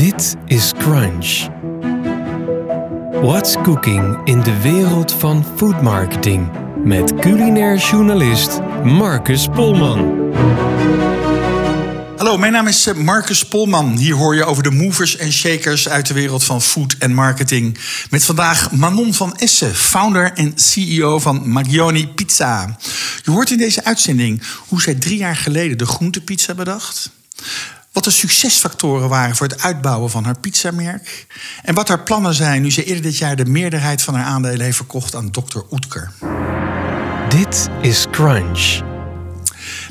[0.00, 1.48] Dit is Crunch.
[3.22, 6.50] What's cooking in de wereld van food marketing?
[6.84, 10.32] Met culinair journalist Marcus Polman.
[12.16, 13.96] Hallo, mijn naam is eh, Marcus Polman.
[13.96, 17.78] Hier hoor je over de movers en shakers uit de wereld van food en marketing.
[18.10, 22.76] Met vandaag Manon van Essen, founder en CEO van Magioni Pizza.
[23.22, 27.10] Je hoort in deze uitzending hoe zij drie jaar geleden de groentepizza bedacht.
[27.92, 31.26] Wat de succesfactoren waren voor het uitbouwen van haar pizzamerk.
[31.62, 34.60] En wat haar plannen zijn nu ze eerder dit jaar de meerderheid van haar aandelen
[34.60, 35.58] heeft verkocht aan Dr.
[35.70, 36.10] Oetker.
[37.28, 38.89] Dit is Crunch.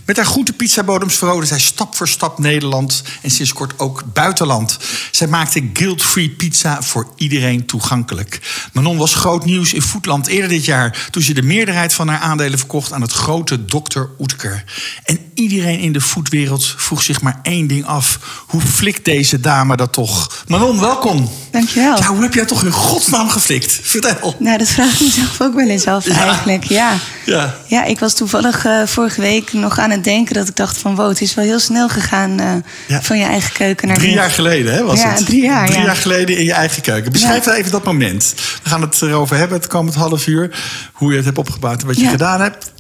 [0.10, 4.78] Met haar groente pizzabodems veroverde zij stap voor stap Nederland en sinds kort ook buitenland.
[5.12, 8.40] Zij maakte guilt-free pizza voor iedereen toegankelijk.
[8.74, 12.20] Manon was groot nieuws in Foodland eerder dit jaar toen ze de meerderheid van haar
[12.20, 14.02] aandelen verkocht aan het grote Dr.
[14.20, 14.64] Oetker.
[15.04, 19.76] En iedereen in de foodwereld vroeg zich maar één ding af: hoe flikt deze dame
[19.76, 20.44] dat toch?
[20.48, 21.30] Manon, welkom.
[21.52, 21.98] Dankjewel.
[21.98, 23.80] Ja, hoe heb jij toch in godsnaam geflikt?
[23.82, 24.36] Vertel.
[24.40, 26.26] Nou, dat vraag ik mezelf ook wel eens af Ja.
[26.26, 26.64] eigenlijk.
[26.64, 26.98] Ja.
[27.26, 27.56] Ja.
[27.68, 30.96] ja, ik was toevallig eh, vorige week nog aan het denken dat ik dacht van...
[30.96, 32.52] wow, het is wel heel snel gegaan eh,
[32.88, 33.02] Ja.
[33.02, 33.98] van je eigen keuken naar...
[33.98, 35.26] Drie jaar geleden, hè, was Ja, het?
[35.26, 35.86] drie jaar, Drie ja.
[35.86, 37.12] jaar geleden in je eigen keuken.
[37.12, 37.54] Beschrijf Ja.
[37.54, 38.34] even dat moment.
[38.64, 40.60] We gaan het erover hebben het komend half uur.
[40.94, 42.72] Hoe je het hebt opgebouwd en wat je gedaan hebt.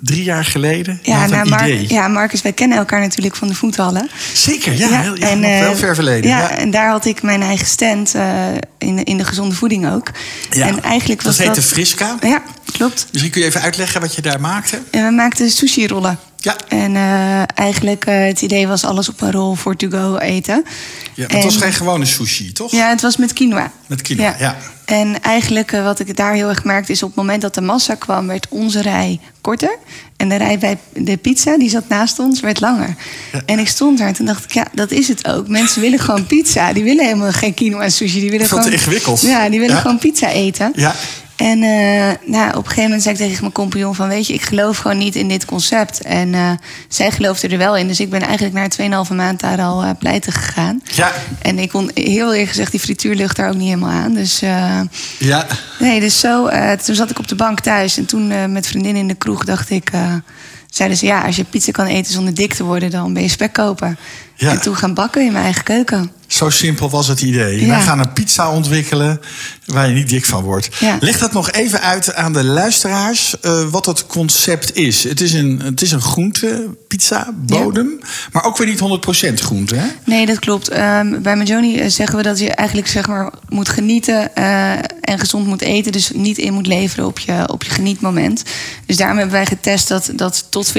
[0.00, 1.00] Drie jaar geleden.
[1.02, 1.88] Ja, nou, Mar- idee.
[1.88, 4.08] ja, Marcus, wij kennen elkaar natuurlijk van de voethallen.
[4.32, 5.00] Zeker, ja.
[5.00, 6.30] heel, en, eh, wel ver verleden.
[6.30, 8.24] Ja, en daar had ik mijn eigen stand eh,
[8.78, 10.10] in, in de gezonde voeding ook.
[10.50, 10.66] Ja.
[10.66, 11.56] En eigenlijk was dat dat...
[11.56, 12.16] heette Friska.
[12.20, 13.06] Ja, klopt.
[13.12, 14.78] Misschien kun je even uitleggen wat je daar maakte.
[14.90, 16.18] En we maakten sushi-rollen.
[16.40, 16.56] Ja.
[16.68, 20.64] En eh, eigenlijk eh, het idee was alles op een rol voor to-go eten.
[21.14, 22.70] Ja, het was En- geen gewone sushi, toch?
[22.72, 23.72] Ja, het was met quinoa.
[23.86, 24.56] Met quinoa, ja.
[24.84, 27.60] En eigenlijk eh, wat ik daar heel erg merkte is op het moment dat de
[27.60, 29.76] massa kwam, werd onze rij korter.
[30.16, 32.94] En de rij bij de pizza, die zat naast ons, werd langer.
[33.32, 33.42] Ja.
[33.46, 35.48] En ik stond daar en toen dacht ik, ja, dat is het ook.
[35.48, 36.72] Mensen willen gewoon pizza.
[36.72, 38.20] Die willen helemaal geen quinoa en sushi.
[38.20, 39.20] Die willen te gewoon, ingewikkeld.
[39.20, 39.80] Ja, die willen Ja.
[39.80, 40.72] gewoon pizza eten.
[40.74, 40.94] Ja.
[41.38, 44.08] En eh, nou, op een gegeven moment zei ik tegen mijn compagnon van...
[44.08, 46.02] weet je, ik geloof gewoon niet in dit concept.
[46.02, 46.50] En eh,
[46.88, 47.88] zij geloofde er wel in.
[47.88, 50.82] Dus ik ben eigenlijk na 2,5 maand daar al eh, pleiten gegaan.
[50.84, 51.12] Ja.
[51.42, 54.14] En ik kon heel eerlijk gezegd die frituurlucht daar ook niet helemaal aan.
[54.14, 54.38] Dus
[55.18, 55.46] Ja.
[55.78, 56.48] nee, dus zo...
[56.84, 57.96] toen zat ik op de bank thuis.
[57.96, 59.90] En toen met vriendinnen in de kroeg dacht ik...
[60.70, 62.90] zeiden ze, ja, als je pizza kan eten zonder dik te worden...
[62.90, 63.96] dan ben je spekkoper.
[64.34, 64.50] Ja.
[64.50, 66.12] En toen gaan bakken in mijn eigen keuken.
[66.28, 67.60] Zo simpel was het idee.
[67.60, 67.66] Ja.
[67.66, 69.20] Wij gaan een pizza ontwikkelen
[69.64, 70.68] waar je niet dik van wordt.
[70.80, 70.96] Ja.
[71.00, 75.04] Leg dat nog even uit aan de luisteraars eh, wat het concept is.
[75.04, 77.98] Het is een, het is een groente pizza bodem,
[78.32, 78.80] maar ook weer niet
[79.30, 79.74] 100% groente.
[79.74, 79.86] Hè?
[80.04, 80.68] Nee, dat klopt.
[80.68, 84.72] Ehm, bij Majoni eh, zeggen we dat je eigenlijk zeg maar, moet genieten eh,
[85.08, 85.92] en gezond moet eten.
[85.92, 88.42] Dus niet in moet leveren op je, op je genietmoment.
[88.86, 90.72] Dus daarom hebben wij getest dat, dat tot 40%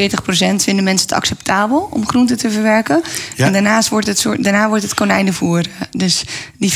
[0.56, 3.02] vinden mensen het acceptabel om groenten te verwerken.
[3.36, 3.46] Ja.
[3.46, 5.64] En daarnaast wordt het, soort, daarna wordt het konijnenvoer.
[5.92, 6.24] Dus
[6.58, 6.76] die 40%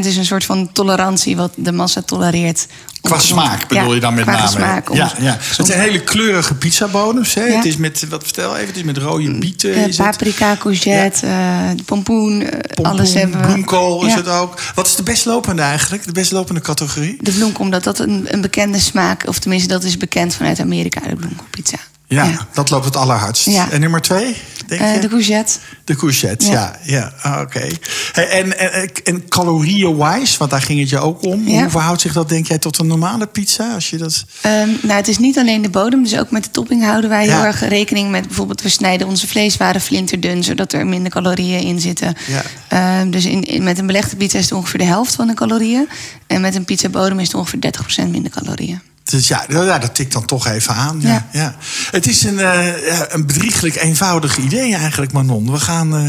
[0.00, 2.66] is een soort van tolerantie wat de massa tolereert.
[3.00, 4.48] Qua smaak bedoel Ja, je dan met qua name?
[4.48, 5.38] Smaak, ja, ja.
[5.56, 7.34] Het zijn hele kleurige pizzabodems.
[7.34, 7.44] Hè?
[7.44, 7.56] Ja.
[7.56, 9.74] Het is met, wat vertel even, het is met rode bieten.
[9.74, 10.06] Eh, is het?
[10.06, 13.46] paprika, courgette, eh, pompoen, eh, Pompoen, alles hebben we.
[13.46, 14.16] bloemkool is Ja.
[14.16, 14.60] het ook.
[14.74, 16.04] Wat is de best lopende eigenlijk?
[16.04, 16.93] De best lopende categorie?
[16.94, 19.26] De bloemkool, omdat dat een, een bekende smaak...
[19.26, 21.78] of tenminste, dat is bekend vanuit Amerika, de bloemkoolpizza.
[22.08, 23.46] Ja, dat loopt het allerhardst.
[23.46, 23.70] Ja.
[23.70, 25.00] En nummer twee, denk Eh, je?
[25.00, 25.58] de courgette.
[25.84, 26.52] De courgette, ja.
[26.82, 27.12] Ja.
[27.22, 27.66] ja, Ah, Oké.
[28.12, 31.46] En, en, en calorieën-wise, want daar ging het je ook om.
[31.46, 33.74] Hoe verhoudt zich dat, denk jij, tot een normale pizza?
[33.74, 34.24] Als je dat...
[34.40, 37.24] Ehm, nou, het is niet alleen de bodem, dus ook met de topping houden wij
[37.24, 38.26] heel erg rekening met.
[38.26, 42.14] Bijvoorbeeld, we snijden onze vleeswaren flinterdun, zodat er minder calorieën in zitten.
[42.26, 42.42] Ja.
[42.68, 45.34] Ehm, dus in, in- met een belegde pizza is het ongeveer de helft van de
[45.34, 45.88] calorieën.
[46.26, 48.80] En met een pizza bodem is het ongeveer 30% minder calorieën.
[49.04, 51.00] Dus ja, nou ja, dat tikt dan toch even aan.
[51.00, 51.08] Ja.
[51.08, 51.26] Ja.
[51.32, 51.56] Ja.
[51.90, 55.52] Het is een, ja, een bedrieglijk eenvoudig idee eigenlijk, Manon.
[55.52, 56.08] We gaan eh,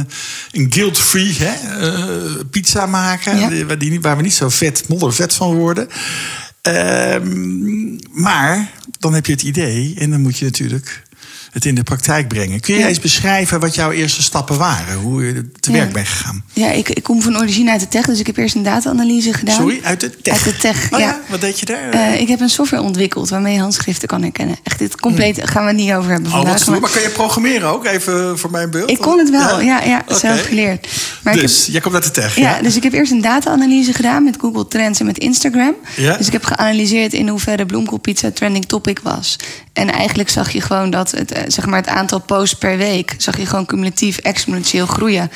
[0.51, 2.03] een guilt-free eh,
[2.49, 3.37] pizza maken...
[3.37, 3.65] Ja.
[3.65, 5.87] waar, die, waar we niet zo vet, moddervet van worden.
[6.61, 11.03] Ehm, maar dan heb je het idee en dan moet je natuurlijk
[11.55, 12.59] het in de praktijk brengen.
[12.59, 12.87] Kun je Ja.
[12.87, 14.95] eens beschrijven wat jouw eerste stappen waren?
[14.97, 15.77] Hoe je te Ja.
[15.77, 16.43] werk bent gegaan?
[16.53, 19.33] Ja, ik, ik kom van origine uit de tech, dus ik heb eerst een data-analyse
[19.33, 19.55] gedaan.
[19.55, 20.33] Sorry, uit de tech?
[20.33, 21.89] Uit de tech, Oh ja, wat deed je daar?
[21.89, 24.55] Eh, ik heb een software ontwikkeld waarmee je handschriften kan herkennen.
[24.63, 26.39] Echt, dit compleet gaan we het niet over hebben Hmm.
[26.39, 26.59] oh, wat vandaag.
[26.61, 26.71] stoer.
[26.71, 28.89] maar- Maar kan je programmeren ook, even voor mijn beeld?
[28.89, 30.87] Ik kon het wel, ja, ja, zelf geleerd.
[31.23, 33.93] Maar heb- dus, jij komt uit de tech, Ja, dus ik heb eerst een data-analyse
[33.93, 35.73] gedaan met Google Trends en met Instagram.
[35.95, 36.17] Ja.
[36.17, 39.35] Dus ik heb geanalyseerd in hoeverre bloemkoolpizza trending topic was.
[39.75, 43.15] En eigenlijk zag je gewoon dat het, eh, zeg maar het aantal posts per week...
[43.17, 45.31] zag je gewoon cumulatief exponentieel groeien.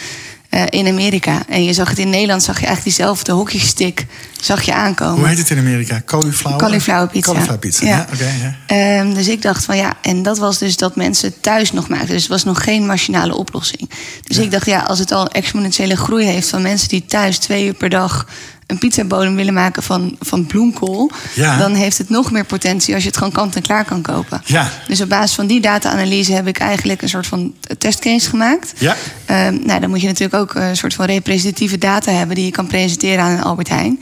[0.50, 1.44] eh, in Amerika.
[1.48, 4.06] En je zag het in Nederland, zag je eigenlijk diezelfde hockeystick
[4.42, 5.20] zag je aankomen.
[5.20, 6.02] Hoe heet het in Amerika?
[6.06, 6.58] Cauliflower?
[6.60, 7.26] Cauliflower pizza.
[7.32, 8.08] Cauliflower pizza, Ja.
[8.18, 8.56] ja.
[8.66, 12.08] Ehm, dus ik dacht van ja, en dat was dus dat mensen thuis nog maakten.
[12.10, 13.90] Dus het was nog geen machinale oplossing.
[14.24, 17.66] Dus ik dacht ja, als het al exponentiële groei heeft van mensen die thuis twee
[17.66, 18.28] uur per dag
[18.70, 21.58] een pizzabodem willen maken van, van bloemkool, Ja.
[21.58, 24.42] dan heeft het nog meer potentie als je het gewoon kant en klaar kan kopen.
[24.46, 24.72] Ja.
[24.88, 28.74] Dus op basis van die data-analyse heb ik eigenlijk een soort van testcase gemaakt.
[28.78, 28.96] Ja.
[29.26, 32.52] Ehm, nou, dan moet je natuurlijk ook een soort van representatieve data hebben die je
[32.52, 34.00] kan presenteren aan een Albert Heijn.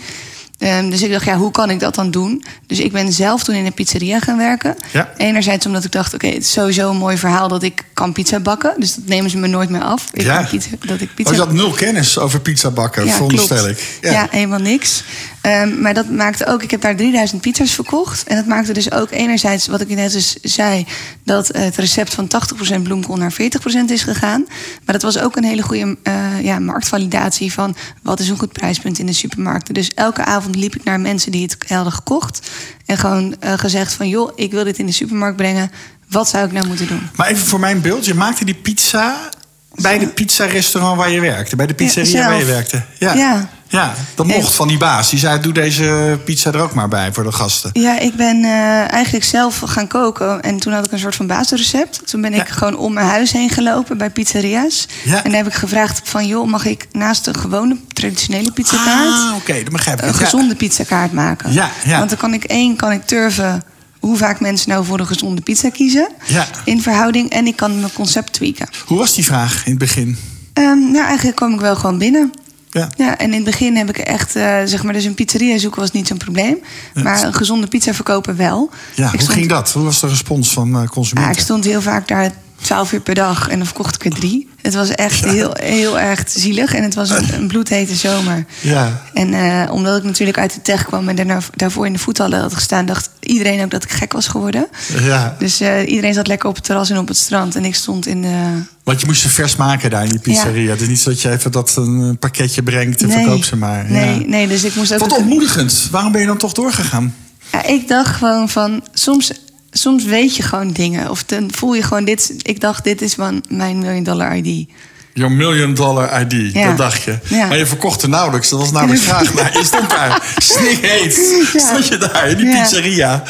[0.57, 2.43] Ehm, dus ik dacht, ja, hoe kan ik dat dan doen?
[2.67, 4.75] Dus ik ben zelf toen in een pizzeria gaan werken.
[4.91, 5.09] Ja.
[5.17, 8.39] Enerzijds omdat ik dacht, oké, het is sowieso een mooi verhaal dat ik kan pizza
[8.39, 8.73] bakken.
[8.77, 10.05] Dus dat nemen ze me nooit meer af.
[10.13, 10.41] Ik Ja.
[10.49, 13.79] pizza, dat ik pizza Oh, je had nul kennis over pizza bakken, veronderstel klopt.
[13.79, 13.97] ik.
[14.01, 14.27] Ja.
[14.31, 15.03] helemaal niks.
[15.41, 18.23] Ehm, maar dat maakte ook, ik heb daar 3000 pizza's verkocht.
[18.27, 20.85] En dat maakte dus ook enerzijds, wat ik net dus zei,
[21.23, 24.45] dat het recept van 80% bloemkool naar 40% is gegaan.
[24.85, 26.13] Maar dat was ook een hele goede eh,
[26.43, 29.73] ja, marktvalidatie van wat is een goed prijspunt in de supermarkten.
[29.73, 32.49] Dus elke avond liep ik naar mensen die het hadden gekocht.
[32.85, 35.71] En gewoon eh, gezegd van joh, ik wil dit in de supermarkt brengen.
[36.09, 37.09] Wat zou ik nou moeten doen?
[37.15, 39.29] Maar even voor mijn beeld, je maakte die pizza
[39.75, 41.55] bij de pizza-restaurant waar je werkte.
[41.55, 42.83] Bij de pizzeria Ja, waar je werkte.
[42.99, 43.13] Ja.
[43.13, 43.49] Ja.
[43.69, 45.09] Ja, dat En- mocht van die baas.
[45.09, 47.69] Die zei, doe deze pizza er ook maar bij voor de gasten.
[47.73, 50.41] Ja, ik ben eh, eigenlijk zelf gaan koken.
[50.41, 52.01] En toen had ik een soort van basisrecept.
[52.07, 52.53] Toen ben ik Ja.
[52.53, 54.87] gewoon om mijn huis heen gelopen bij pizzeria's.
[55.05, 56.27] En daar heb ik gevraagd van...
[56.27, 59.07] joh, mag ik naast de gewone traditionele pizzakaart...
[59.09, 60.05] Ah, oké, dat begrijp ik.
[60.07, 61.53] een gezonde pizzakaart maken?
[61.53, 61.97] Ja, ja.
[61.97, 63.63] Want dan kan ik één, kan ik turven...
[63.99, 66.09] hoe vaak mensen nou voor een gezonde pizza kiezen...
[66.25, 66.47] Ja.
[66.65, 67.29] in verhouding.
[67.29, 68.67] En ik kan mijn concept tweaken.
[68.85, 70.17] Hoe was die vraag in het begin?
[70.53, 72.31] Ehm, nou, eigenlijk kwam ik wel gewoon binnen.
[72.69, 72.89] Ja.
[72.95, 75.81] Ja, en in het begin heb ik echt, eh, zeg maar, dus een pizzeria zoeken
[75.81, 76.57] was niet zo'n probleem.
[76.93, 78.69] Maar een gezonde pizza verkopen wel.
[78.95, 79.71] Ja, Ik hoe stond- ging dat?
[79.71, 81.31] Hoe was de respons van eh, Ja, consumenten?
[81.33, 84.49] ik stond heel vaak daar 12 uur per dag en dan verkocht ik er drie.
[84.61, 88.45] Het was echt heel, heel erg zielig en het was een, een bloedhete zomer.
[88.61, 89.01] Ja.
[89.13, 92.39] En eh, omdat ik natuurlijk uit de tech kwam en daarna, daarvoor in de voetballen
[92.41, 94.67] had gestaan, dacht iedereen ook dat ik gek was geworden.
[95.01, 95.35] Ja.
[95.39, 98.07] Dus eh, iedereen zat lekker op het terras en op het strand en ik stond
[98.07, 98.61] in de.
[98.83, 100.71] Want je moest ze vers maken daar in die pizzeria.
[100.71, 103.17] Het is niet zo dat je even dat een pakketje brengt en Nee.
[103.17, 103.85] verkoop ze maar.
[103.91, 104.25] Nee, ja.
[104.27, 104.99] nee, dus ik moest ook.
[104.99, 105.87] Wat ontmoedigend.
[105.91, 107.15] Waarom ben je dan toch doorgegaan?
[107.51, 109.31] Ja, ik dacht gewoon van, soms,
[109.77, 111.09] soms weet je gewoon dingen.
[111.09, 112.33] Of dan voel je gewoon dit.
[112.41, 114.69] Ik dacht, dit is van mijn million dollar ID.
[115.13, 116.67] Your million dollar ID, Ja.
[116.67, 117.17] dat dacht je.
[117.23, 117.47] Ja.
[117.47, 118.49] Maar je verkocht er nauwelijks.
[118.49, 119.57] Dat was namelijk vraag naar.
[119.57, 121.15] Je stond daar, snikheet.
[121.53, 121.59] Ja.
[121.59, 122.61] Stond je daar in die Ja.
[122.61, 123.23] pizzeria.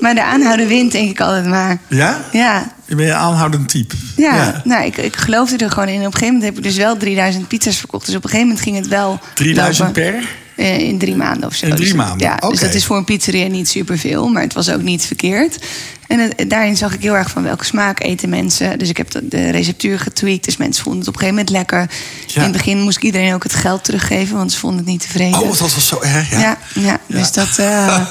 [0.00, 1.78] Maar de aanhouden wint, denk ik altijd maar.
[1.88, 2.20] Ja?
[2.32, 3.94] Ja, Je bent een aanhoudend type.
[4.16, 5.98] ja, nou, ik, ik geloofde er gewoon in.
[5.98, 8.06] Op een gegeven moment heb ik dus wel 3000 pizza's verkocht.
[8.06, 9.20] Dus op een gegeven moment ging het wel.
[9.34, 10.02] 3000 lopen.
[10.12, 10.28] per?
[10.56, 11.66] Eh, in drie maanden of zo.
[11.66, 12.48] In drie Dus- maanden, Ja, oké.
[12.48, 15.58] dus dat is voor een pizzeria niet superveel, maar het was ook niet verkeerd.
[16.06, 18.78] En het- daarin zag ik heel erg van welke smaak eten mensen.
[18.78, 21.96] Dus ik heb de, receptuur getweakt, dus mensen vonden het op een gegeven moment lekker.
[22.26, 22.34] Ja.
[22.34, 25.00] In het begin moest ik iedereen ook het geld teruggeven, want ze vonden het niet
[25.00, 25.40] tevreden.
[25.40, 26.30] Oh, dat was zo erg.
[26.30, 26.38] Ja.
[26.40, 27.58] Ja, ja, dus dat.
[27.58, 27.96] eh,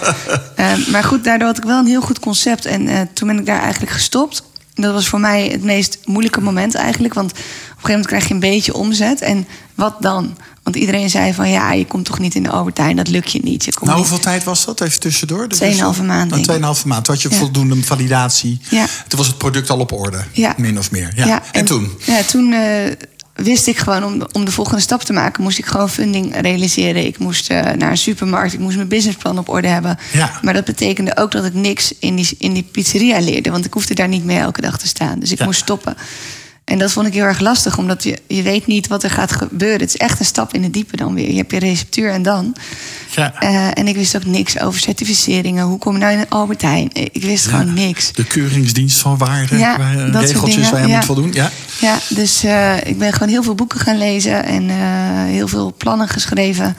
[0.55, 2.65] eh, maar goed, daardoor had ik wel een heel goed concept.
[2.65, 4.43] En eh, toen ben ik daar eigenlijk gestopt.
[4.73, 7.13] Dat was voor mij het meest moeilijke moment eigenlijk.
[7.13, 9.21] Want op een gegeven moment krijg je een beetje omzet.
[9.21, 10.37] En wat dan?
[10.63, 13.39] Want iedereen zei van ja, je komt toch niet in de Heijn, dat lukt je
[13.43, 13.65] niet.
[13.65, 14.07] Je komt Nou, niet.
[14.09, 14.81] hoeveel tijd was dat?
[14.81, 15.47] Even tussendoor.
[15.47, 16.43] Tweeënhalve maand, ik.
[16.43, 17.05] Tweeënhalve maand.
[17.05, 17.35] Toen had je Ja.
[17.35, 18.61] voldoende validatie.
[18.69, 18.85] Ja.
[19.07, 20.23] Toen was het product al op orde.
[20.31, 20.53] Ja.
[20.57, 21.11] Min of meer.
[21.15, 21.41] Ja.
[21.51, 21.91] en, toen?
[22.05, 22.91] Ja, toen eh,
[23.37, 27.05] wist ik gewoon om, om de volgende stap te maken, moest ik gewoon funding realiseren.
[27.05, 29.97] Ik moest eh, naar een supermarkt, ik moest mijn businessplan op orde hebben.
[30.13, 30.31] Ja.
[30.41, 33.73] Maar dat betekende ook dat ik niks in die, in die pizzeria leerde, want ik
[33.73, 35.19] hoefde daar niet meer elke dag te staan.
[35.19, 35.45] Dus ik Ja.
[35.45, 35.95] moest stoppen.
[36.63, 39.31] En dat vond ik heel erg lastig, omdat je, je weet niet wat er gaat
[39.31, 39.79] gebeuren.
[39.79, 41.29] Het is echt een stap in het diepe dan weer.
[41.31, 42.55] Je hebt je receptuur en dan.
[43.09, 43.33] Ja.
[43.39, 45.65] Eh, en ik wist ook niks over certificeringen.
[45.65, 46.89] Hoe kom je nou in een Albert Heijn?
[46.93, 48.11] Ik wist gewoon niks.
[48.11, 49.57] De keuringsdienst van waarde.
[49.57, 51.31] Ja, waar, dat soort regeltjes dingen, waar je moet voldoen.
[51.33, 51.51] Ja.
[51.79, 54.75] Ja, dus eh, ik ben gewoon heel veel boeken gaan lezen en eh,
[55.23, 56.77] heel veel plannen geschreven.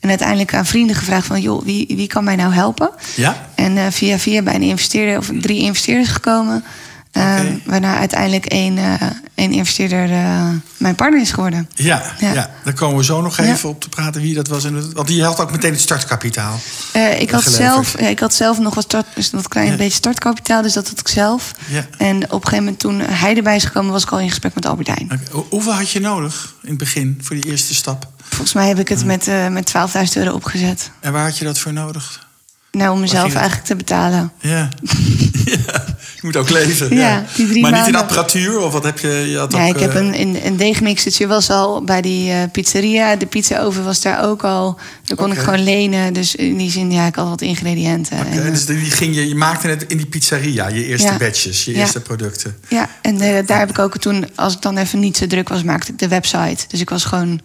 [0.00, 2.90] En uiteindelijk aan vrienden gevraagd van, joh, wie, wie kan mij nou helpen?
[3.16, 3.48] Ja?
[3.54, 6.64] En eh, via via bij een investeerder of drie investeerders gekomen.
[7.10, 7.60] Eh, Oké.
[7.64, 8.94] Waarna uiteindelijk één, eh,
[9.34, 11.68] één investeerder eh, mijn partner is geworden.
[11.74, 12.32] Ja, ja.
[12.32, 12.50] Ja.
[12.64, 14.64] daar komen we zo nog even op te praten wie dat was.
[14.64, 16.58] En het- Want die had ook meteen het startkapitaal.
[16.92, 17.66] Eh, ik, had Geleverd.
[17.72, 20.88] zelf, ja, ik had zelf nog wat, start, dus wat klein beetje startkapitaal, dus dat
[20.88, 21.52] had ik zelf.
[21.68, 21.86] Ja.
[21.98, 24.54] En op een gegeven moment toen hij erbij is gekomen, was ik al in gesprek
[24.54, 25.04] met Albert Heijn.
[25.12, 28.06] Oké, hoe- Hoeveel had je nodig in het begin voor die eerste stap?
[28.28, 30.90] Volgens mij heb ik het met, eh met 12.000 euro opgezet.
[31.00, 32.28] En waar had je dat voor nodig?
[32.72, 34.32] Nou, om mezelf eigenlijk te betalen.
[34.40, 34.68] Ja.
[35.44, 35.84] ja.
[36.14, 36.94] Je moet ook leven.
[36.96, 38.58] Ja, die drie maar niet in apparatuur?
[38.58, 39.08] Of wat heb je?
[39.08, 42.30] je had Ja, ook, ik heb eh, een, een, een deegmixertje was al bij die
[42.32, 43.16] eh, pizzeria.
[43.16, 44.78] De pizzaoven was daar ook al.
[45.04, 46.12] Daar kon ik gewoon lenen.
[46.12, 48.18] Dus in die zin, ja, ik had wat ingrediënten.
[48.18, 51.16] Oké, eh, dus die ging je, je maakte het in die pizzeria, je eerste Ja.
[51.16, 52.56] batches, je eerste producten.
[52.68, 55.62] ja, en daar heb ik ook toen, als ik dan even niet zo druk was,
[55.62, 56.64] maakte ik de website.
[56.68, 57.40] Dus ik was gewoon,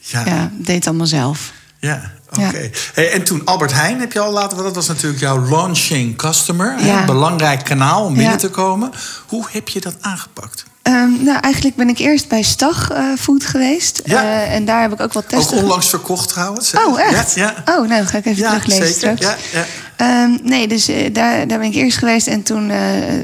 [0.00, 1.52] Ja, ja, deed het allemaal zelf.
[1.78, 2.12] ja.
[2.30, 2.70] Oké.
[2.94, 6.16] Hey, en toen Albert Heijn heb je al laten, want dat was natuurlijk jouw launching
[6.16, 6.76] customer.
[6.78, 8.92] Een belangrijk kanaal om binnen te komen.
[9.26, 10.64] Hoe heb je dat aangepakt?
[10.86, 14.02] Ehm, nou, eigenlijk ben ik eerst bij Stag eh, Food geweest.
[14.04, 14.22] Ja.
[14.22, 15.56] Eh, en daar heb ik ook wat Ook testen.
[15.56, 16.72] onlangs verkocht trouwens.
[16.72, 16.84] hè?
[16.84, 17.34] Oh, echt?
[17.34, 17.72] Ja, ja.
[17.74, 19.16] Oh, nou, dan ga ik even Ja, teruglezen zeker.
[19.16, 19.40] straks.
[19.52, 19.66] Ja, ja.
[19.96, 22.26] Ehm, nee, dus eh, daar, daar ben ik eerst geweest.
[22.26, 22.68] En toen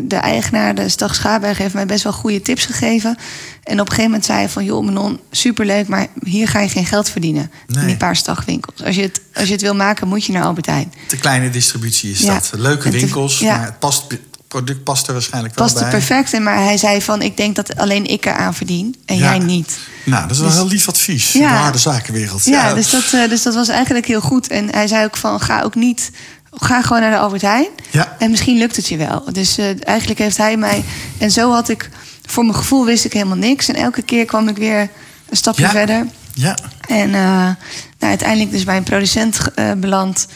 [0.03, 3.17] de eigenaar, de Stag Schaberg, heeft mij best wel goede tips gegeven.
[3.63, 4.65] En op een gegeven moment zei hij van...
[4.65, 7.51] joh, Manon, superleuk, maar hier ga je geen geld verdienen.
[7.67, 7.81] Nee.
[7.81, 8.83] In die paar stagwinkels.
[8.85, 10.93] Als je, het, als je het wil maken, moet je naar Albert Heijn.
[11.07, 12.51] Te kleine distributie is dat.
[12.57, 13.57] Leuke winkels, ja.
[13.57, 14.05] maar het, past,
[14.53, 15.99] product past er waarschijnlijk wel Past er bij.
[15.99, 17.23] perfect in, maar hij zei van...
[17.23, 19.23] ik denk dat alleen ik eraan verdien en Ja.
[19.31, 19.79] jij niet.
[20.05, 21.33] Nou, dat is wel Dus- heel lief advies.
[21.33, 21.39] Ja.
[21.39, 22.45] De harde zakenwereld.
[22.45, 24.49] Ja, Dus, dat, eh, dus dat was eigenlijk heel goed.
[24.49, 26.11] En hij zei ook van, ga ook niet...
[26.55, 27.69] Ga gewoon naar de Albert Heijn.
[27.91, 28.17] Ja.
[28.19, 29.25] En misschien lukt het je wel.
[29.33, 30.85] Dus eh, eigenlijk heeft hij mij...
[31.19, 31.91] En zo had ik...
[32.27, 33.69] Voor mijn gevoel wist ik helemaal niks.
[33.69, 34.81] En elke keer kwam ik weer
[35.29, 36.07] een stapje verder.
[36.35, 36.57] Ja.
[36.89, 37.55] En eh, nou,
[37.99, 39.39] uiteindelijk dus bij een producent
[39.77, 40.27] beland.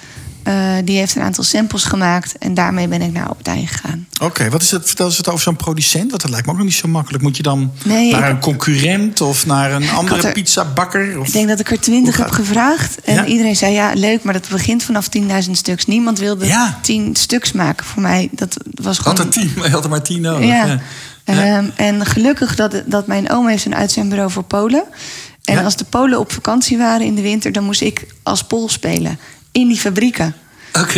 [0.47, 2.39] Eh, die heeft een aantal samples gemaakt.
[2.39, 4.07] En daarmee ben ik naar Albert Heijn gegaan.
[4.21, 4.87] Oké, wat is het?
[4.87, 6.11] Vertel eens wat over zo'n producent.
[6.11, 7.23] Want dat lijkt me ook nog niet zo makkelijk.
[7.23, 11.19] Moet je dan Nee, naar een concurrent of naar een andere er- pizzabakker?
[11.21, 11.27] Of...
[11.27, 13.01] Ik denk dat ik er twintig heb gevraagd.
[13.01, 13.25] En Ja?
[13.25, 15.09] iedereen zei ja, leuk, maar dat begint vanaf
[15.45, 15.87] 10.000 stuks.
[15.87, 16.79] Niemand wilde Ja.
[16.83, 18.29] 10 stuks maken voor mij.
[18.33, 19.17] Dat was gewoon.
[19.17, 20.47] Had er tien, maar je had er maar tien nodig.
[20.47, 20.67] Ja.
[20.67, 20.81] Ja.
[21.57, 24.85] Ehm, en gelukkig dat, dat mijn oom heeft een uitzendbureau voor Polen.
[25.45, 25.63] En Ja.
[25.63, 29.19] als de Polen op vakantie waren in de winter, dan moest ik als Pool spelen
[29.57, 30.35] in die fabrieken.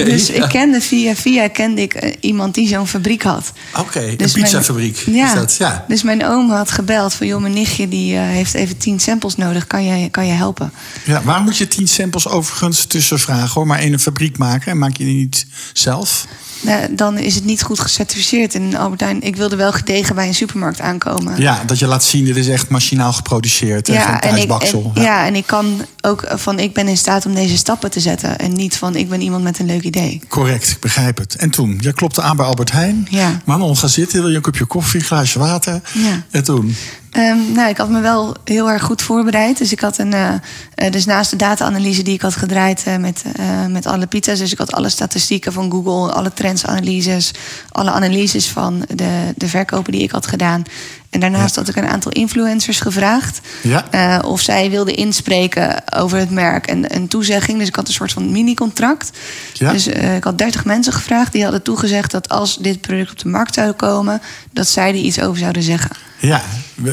[0.04, 0.44] Dus ja.
[0.44, 3.52] ik kende via via kende ik eh, iemand die zo'n fabriek had.
[3.78, 5.02] Oké, een Dus pizzafabriek.
[5.06, 5.56] Ja, Is dat?
[5.58, 5.84] ja.
[5.88, 7.26] Dus mijn oom had gebeld van...
[7.26, 9.66] joh, mijn nichtje die, eh, heeft even tien samples nodig.
[9.66, 10.72] Kan jij, kan jij helpen?
[11.04, 11.22] ja.
[11.22, 13.50] Waar moet je tien samples overigens tussen vragen?
[13.50, 13.66] Hoor?
[13.66, 16.26] Maar in een fabriek maken en maak je die niet zelf?
[16.60, 19.22] Nou, dan is het niet goed gecertificeerd in Albert Heijn.
[19.22, 21.40] Ik wilde wel gedegen bij een supermarkt aankomen.
[21.40, 23.88] Ja, dat je laat zien, dit is echt machinaal geproduceerd.
[23.88, 25.26] en geen en ik, ja.
[25.26, 28.38] en ik kan ook van ik ben in staat om deze stappen te zetten.
[28.38, 30.20] En niet van ik ben iemand met een leuk idee.
[30.28, 31.36] Correct, ik begrijp het.
[31.36, 33.06] En toen, jij klopte aan bij Albert Heijn.
[33.10, 33.40] Ja.
[33.44, 34.20] Manon, ga zitten.
[34.20, 35.80] Wil je een kopje koffie, een glaasje water?
[35.92, 36.24] Ja.
[36.30, 36.76] En toen?
[37.10, 39.58] Ehm, nou, ik had me wel heel erg goed voorbereid.
[39.58, 40.12] Dus ik had een.
[40.12, 40.34] eh,
[40.74, 43.24] eh, dus naast de data-analyse die ik had gedraaid eh, met,
[43.68, 44.38] met alle pizza's.
[44.38, 47.30] Dus ik had alle statistieken van Google, alle trendsanalyses,
[47.70, 50.62] alle analyses van de, de verkopen die ik had gedaan.
[51.10, 53.40] En daarnaast had ik een aantal influencers gevraagd.
[53.62, 53.90] Ja.
[53.90, 57.58] eh, of zij wilden inspreken over het merk en een toezegging.
[57.58, 59.10] Dus ik had een soort van mini-contract.
[59.52, 59.72] Ja.
[59.72, 61.32] Dus eh, ik had 30 mensen gevraagd.
[61.32, 64.22] Die hadden toegezegd dat als dit product op de markt zou komen,
[64.52, 65.90] dat zij er iets over zouden zeggen.
[66.20, 66.42] Ja,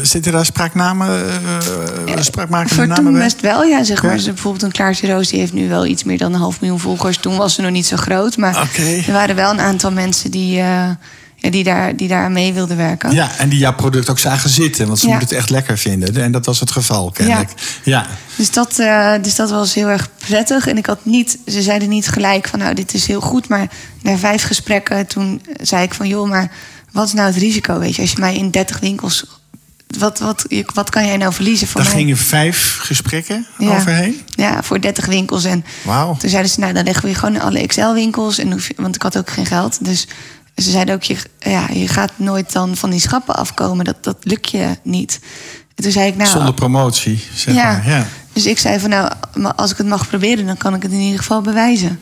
[0.02, 1.26] zitten daar spraaknamen,
[2.08, 3.22] uh, spraakmakende namen toen bij?
[3.22, 3.84] best wel, ja.
[3.84, 4.12] Zeg maar.
[4.12, 4.18] Ja.
[4.18, 6.80] Dus bijvoorbeeld een Klaartje Roos, die heeft nu wel iets meer dan een half miljoen
[6.80, 7.18] volgers.
[7.18, 8.38] Toen was ze nog niet zo groot.
[8.38, 8.70] Maar
[9.08, 10.62] er waren wel een aantal mensen die,
[11.36, 13.12] ja, die, daar, die daar mee wilden werken.
[13.12, 15.12] Ja, en die jouw product ook zagen zitten, want ze Ja.
[15.12, 16.16] moeten het echt lekker vinden.
[16.24, 17.50] En dat was het geval, kennelijk.
[17.84, 18.06] Ja.
[18.36, 20.68] Dus, dat, eh, dus dat was heel erg prettig.
[20.68, 23.48] En ik had niet, ze zeiden niet gelijk van nou, dit is heel goed.
[23.48, 23.68] Maar
[24.02, 26.52] na vijf gesprekken, toen zei ik van joh, maar
[26.92, 27.80] wat is nou het risico?
[27.80, 29.26] Weet je, als je mij in 30 winkels.
[30.00, 32.00] Wat, wat, wat kan jij nou verliezen voor Daar mij?
[32.00, 33.76] gingen vijf gesprekken Ja.
[33.76, 34.22] overheen.
[34.36, 35.44] Ja, voor 30 winkels.
[35.44, 36.16] En Wauw.
[36.18, 38.42] toen zeiden ze, nou, dan leggen we je gewoon in alle Excel-winkels.
[38.76, 39.86] Want ik had ook geen geld.
[39.86, 40.08] Dus
[40.56, 43.86] ze zeiden ook, je, ja, je gaat nooit dan van die schappen afkomen.
[43.86, 45.20] Dat, dat lukt je niet.
[45.76, 46.30] En toen zei ik, nou...
[46.30, 47.64] Zonder promotie, zeg ja.
[47.64, 47.90] maar.
[47.90, 48.08] Ja.
[48.34, 49.12] Dus ik zei van, nou,
[49.56, 50.46] als ik het mag proberen...
[50.46, 52.00] dan kan ik het in ieder geval bewijzen.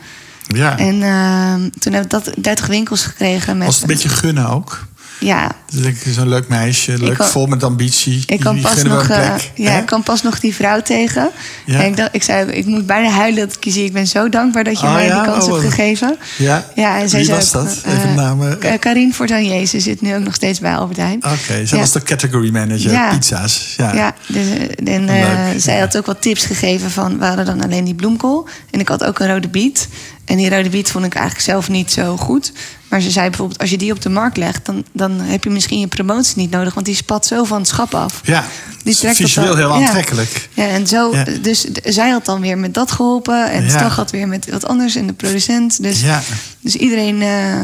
[0.48, 0.78] ja.
[0.78, 3.58] En ehm, toen heb ik dat 30 winkels gekregen.
[3.58, 4.88] Met, Was het een beetje gunnen ook?
[5.24, 8.24] Ja, Dus ik, Zo'n leuk meisje, leuk, kan- vol met ambitie.
[8.26, 11.30] Ik kan, pas nog, eh, ja, ik kan pas nog die vrouw tegen.
[11.66, 11.80] Ja.
[11.80, 13.84] En ik, dacht, ik zei, ik moet bijna huilen dat ik je zie.
[13.86, 15.24] Ik ben zo dankbaar dat je Oh mij ja?
[15.24, 16.18] die kans Oh, hebt gegeven.
[16.38, 16.66] Ja?
[16.76, 17.82] Ja, en Wie zei was ook, dat?
[17.84, 18.58] eh, Even namen.
[18.58, 21.18] Ka- Karine Fortanier, ze zit nu ook nog steeds bij Albert Heijn.
[21.26, 23.74] Oké, zij was de category manager, pizza's.
[23.78, 23.94] Ja.
[23.96, 24.46] Ja, dus,
[24.86, 27.20] eh, en eh, zij had ook wat tips gegeven van...
[27.20, 28.48] we hadden dan alleen die bloemkool.
[28.72, 29.88] En ik had ook een rode biet.
[30.26, 32.52] En die rode biet vond ik eigenlijk zelf niet zo goed.
[32.94, 34.66] Maar ze zei bijvoorbeeld, als je die op de markt legt...
[34.66, 36.74] dan, dan heb je misschien je promotie niet nodig...
[36.74, 38.22] want die spat zo van het schap af.
[38.24, 38.46] Ja,
[38.84, 40.50] Die trekt visueel wel- heel aantrekkelijk.
[40.54, 41.26] Ja, en zo, Ja.
[41.42, 43.52] dus zij had dan weer met dat geholpen.
[43.52, 43.70] En Ja.
[43.70, 44.96] Stag had weer met wat anders.
[44.96, 45.82] En de producent.
[45.84, 46.22] Dus, Ja.
[46.60, 47.62] dus iedereen, eh,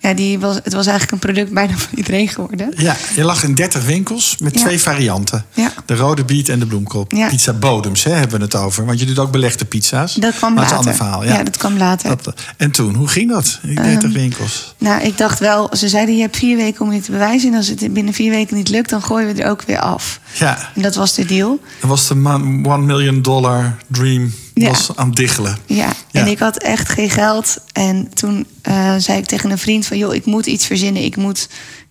[0.00, 2.72] ja, die was, het was eigenlijk een product bijna van iedereen geworden.
[2.76, 4.60] Ja, je lag in 30 winkels met Ja.
[4.60, 5.44] twee varianten.
[5.54, 5.72] Ja.
[5.86, 7.04] De rode biet en de bloemkool.
[7.08, 7.28] Ja.
[7.28, 8.84] Pizza bodems, hè, hebben we het over.
[8.86, 10.14] Want je doet ook belegde pizza's.
[10.14, 10.76] Dat kwam maar later.
[10.84, 11.38] Dat is een ander verhaal.
[11.38, 12.08] Ja, dat kwam later.
[12.22, 13.58] Dat- en toen, hoe ging dat?
[13.62, 14.74] In die 30 Ehm, winkels.
[14.78, 17.50] Nou, ik dacht wel, ze zeiden je hebt vier weken om je te bewijzen.
[17.50, 20.20] En als het binnen vier weken niet lukt, dan gooien we er ook weer af.
[20.38, 21.60] Ja, En dat was de deal.
[21.80, 24.68] dat was de man- one million dollar dream Ja.
[24.68, 25.58] was aan het diggelen.
[25.66, 26.20] Ja, Ja.
[26.20, 27.58] en ik had echt geen geld.
[27.72, 29.98] En toen eh, zei ik tegen een vriend van...
[29.98, 31.04] joh, ik moet iets verzinnen.
[31.04, 31.48] Ik moet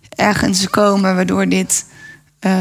[0.08, 1.84] ergens komen waardoor dit
[2.38, 2.52] eh,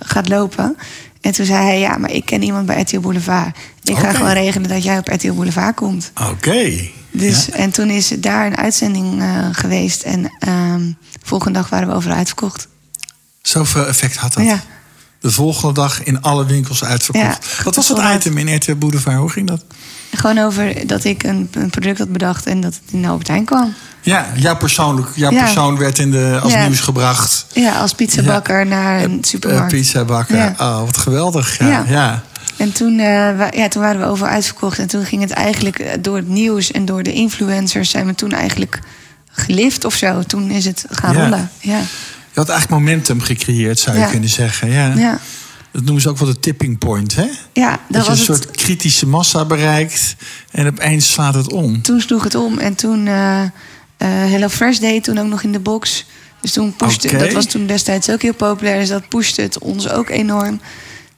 [0.00, 0.76] gaat lopen.
[1.20, 3.56] En toen zei hij, ja, maar ik ken iemand bij RTL Boulevard.
[3.82, 6.12] Ik ga gewoon regelen dat jij op RTL Boulevard komt.
[6.30, 6.88] Oké.
[7.10, 7.52] Dus, Ja.
[7.52, 10.02] En toen is daar een uitzending eh, geweest.
[10.02, 10.82] En ehm
[11.22, 12.68] volgende dag waren we overal uitverkocht.
[13.42, 14.44] Zoveel effect had dat.
[14.44, 14.60] Ja.
[15.20, 17.24] De volgende dag in alle winkels uitverkocht.
[17.56, 18.24] Ja, Wat was dat vooruit.
[18.24, 19.16] item in RTL Boulevard?
[19.16, 19.64] Hoe ging dat?
[20.14, 23.28] Gewoon over dat ik een, een product had bedacht en dat het in de Albert
[23.28, 23.74] Heijn kwam.
[24.02, 25.42] Ja, jouw, persoonlijk, jouw Ja.
[25.42, 26.64] persoon werd in de, als Ja.
[26.66, 27.46] nieuws gebracht.
[27.54, 29.72] Ja, als pizzabakker naar een Eh, supermarkt.
[29.72, 30.36] eh, pizzabakker.
[30.36, 30.54] Ja.
[30.58, 31.58] Oh, wat geweldig.
[31.58, 32.22] Ja, ja.
[32.56, 34.78] En toen, eh, ja, toen waren we overal uitverkocht.
[34.78, 37.90] En toen ging het eigenlijk door het nieuws en door de influencers...
[37.90, 38.78] zijn we toen eigenlijk
[39.30, 40.22] gelift of zo.
[40.22, 41.22] Toen is het gaan Ja.
[41.22, 41.50] rollen.
[41.60, 41.80] Ja.
[42.32, 44.08] Je had eigenlijk momentum gecreëerd, zou je Ja.
[44.10, 44.70] kunnen zeggen.
[44.70, 44.94] Ja.
[44.96, 45.18] Ja.
[45.72, 47.26] Dat noemen ze ook wel de tipping point, hè?
[47.52, 48.42] ja, Dat, dat je was een het.
[48.44, 50.16] soort kritische massa bereikt
[50.50, 51.82] en opeens slaat het om.
[51.82, 52.58] Toen sloeg het om.
[52.58, 53.42] En toen eh
[54.04, 56.06] Hello Fresh deed toen ook nog in de box.
[56.40, 58.78] Dus toen pushte, dat was toen destijds ook heel populair.
[58.78, 60.60] Dus dat pushte het ons ook enorm.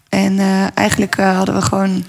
[0.08, 2.04] En eh, eigenlijk hadden we gewoon...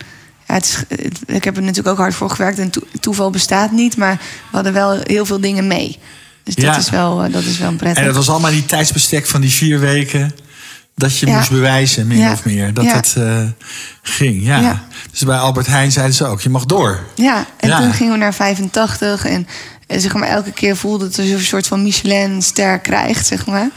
[0.47, 2.59] Ja, het is, het- ik heb er natuurlijk ook hard voor gewerkt.
[2.59, 3.97] En toe- toeval bestaat niet.
[3.97, 4.15] Maar
[4.49, 5.99] we hadden wel heel veel dingen mee.
[6.43, 6.77] Dus dat, Ja.
[6.77, 7.99] is, wel, eh, dat is wel prettig.
[7.99, 10.31] En dat was allemaal die tijdsbestek van die vier weken.
[10.95, 11.37] Dat je Ja.
[11.37, 12.31] moest bewijzen, min Ja.
[12.31, 12.73] of meer.
[12.73, 13.37] Dat het eh,
[14.01, 14.83] ging, ja.
[15.11, 16.99] Dus bij Albert Heijn zeiden ze ook, je mag door.
[17.15, 19.25] Ja, en toen gingen we naar 85.
[19.25, 19.47] En
[19.87, 23.45] eh, zeg maar, elke keer voelde het alsof je een soort van Michelin-ster krijgt, zeg
[23.45, 23.69] maar.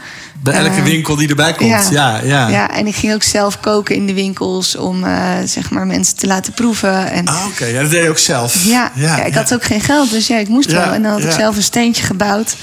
[0.43, 1.69] Bij elke Eh, winkel die erbij komt.
[1.91, 2.47] Ja, ja.
[2.49, 2.71] ja.
[2.71, 6.27] en ik ging ook zelf koken in de winkels om eh, zeg maar mensen te
[6.27, 7.11] laten proeven.
[7.11, 8.65] En, Ah, Oké, ja, dat deed je ook zelf.
[8.65, 10.91] ja, ja, ik had ook geen geld, dus ja, ik moest wel.
[10.93, 12.55] En dan had ik zelf een steentje gebouwd.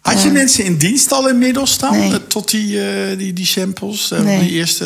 [0.00, 1.98] Had je Eh, mensen in dienst al inmiddels dan?
[1.98, 2.10] Nee.
[2.12, 2.78] eh, Tot die,
[3.16, 4.12] die, die samples?
[4.22, 4.38] Nee.
[4.40, 4.84] Die eerste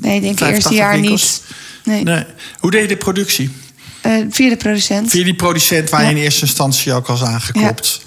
[0.00, 1.40] Nee, ik denk het 85 eerste jaar winkels?
[1.84, 1.94] niet.
[2.04, 2.24] Nee, Nee.
[2.58, 3.50] Hoe deed je de productie?
[4.00, 5.10] Eh, via de producent.
[5.10, 6.08] Via die producent waar Ja.
[6.08, 8.00] je in eerste instantie ook was aangeklopt.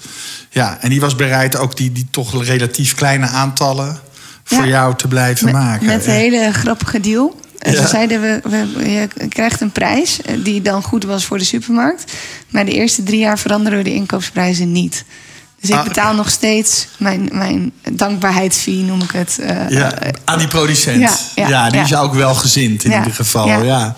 [0.50, 0.78] Ja.
[0.80, 4.00] en die was bereid ook die, die toch relatief kleine aantallen
[4.44, 4.66] voor Ja.
[4.68, 5.86] jou te blijven Met, maken.
[5.86, 7.40] met een hele grappige deal.
[7.58, 7.82] En Ja.
[7.82, 11.44] Ze zeiden, we, we, je krijgt een prijs eh, die dan goed was voor de
[11.44, 12.12] supermarkt.
[12.48, 15.04] Maar de eerste drie jaar veranderen we de inkoopsprijzen niet.
[15.64, 19.38] Dus ik Ah, betaal nog steeds mijn, mijn dankbaarheidsfee, noem ik het.
[19.38, 21.00] eh, Ja, eh, aan die producent.
[21.00, 23.62] Ja, Ja, ja, die is ook wel gezind in ieder geval.
[23.62, 23.96] Ja.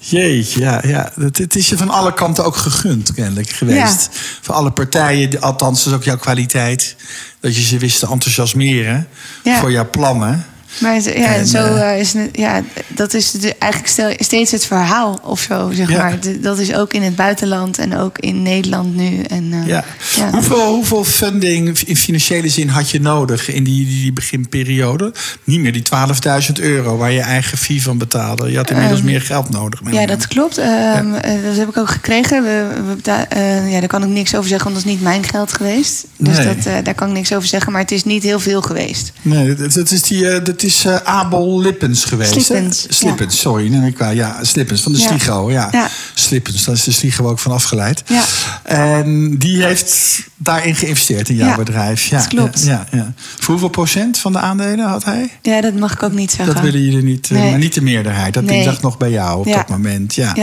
[0.00, 1.12] Jeetje, ja, ja.
[1.20, 4.08] Het, het is je van alle kanten ook gegund, kennelijk geweest.
[4.40, 6.96] Voor alle partijen, althans, dat is ook jouw kwaliteit.
[7.40, 9.08] Dat je ze wist te enthousiasmeren
[9.58, 10.46] voor jouw plannen.
[10.78, 15.18] Maar ja, En, zo eh, is ja, dat is de- eigenlijk stel- steeds het verhaal
[15.22, 15.96] of zo, zeg Ja.
[15.96, 16.20] maar.
[16.20, 19.22] De- Dat is ook in het buitenland en ook in Nederland nu.
[19.22, 19.84] En, eh, Ja.
[20.16, 20.30] ja.
[20.30, 25.12] Hoeveel, hoeveel funding in financiële zin had je nodig in die, die, beginperiode?
[25.44, 28.50] Niet meer die 12.000 euro waar je eigen fee van betaalde.
[28.50, 29.80] Je had inmiddels Ehm, meer geld nodig.
[29.90, 30.58] Ja, dat klopt.
[30.58, 32.42] Ehm, eh, Dat heb ik ook gekregen.
[32.42, 33.10] We, we
[33.70, 36.06] ja, daar kan ik niks over zeggen, want dat is niet mijn geld geweest.
[36.16, 36.46] Dus Nee.
[36.46, 37.72] dat, daar kan ik niks over zeggen.
[37.72, 39.12] Maar het is niet heel veel geweest.
[39.22, 42.48] Nee, dat, dat is, die, dat is eh, Abel Lippens geweest.
[42.48, 42.66] hè?
[42.88, 43.68] Slippens, sorry.
[43.68, 45.06] Nee, ik ja, Slippens van de Ja.
[45.08, 45.50] Sligo.
[45.50, 45.68] Ja.
[45.72, 45.88] Ja.
[46.14, 48.02] Slippens, daar is de Sligo ook van afgeleid.
[48.06, 48.22] Ja.
[48.62, 52.06] En die heeft daarin geïnvesteerd in jouw bedrijf.
[52.06, 52.62] Ja, dat klopt.
[52.64, 52.86] Ja.
[53.16, 55.30] Voor hoeveel procent van de aandelen had hij?
[55.42, 56.54] Ja, dat mag ik ook niet zeggen.
[56.54, 57.50] Dat willen jullie niet, eh, Nee.
[57.50, 58.34] maar niet de meerderheid.
[58.34, 58.64] Dat Nee.
[58.64, 60.14] ding nog bij jou op dat moment.
[60.14, 60.34] Ja.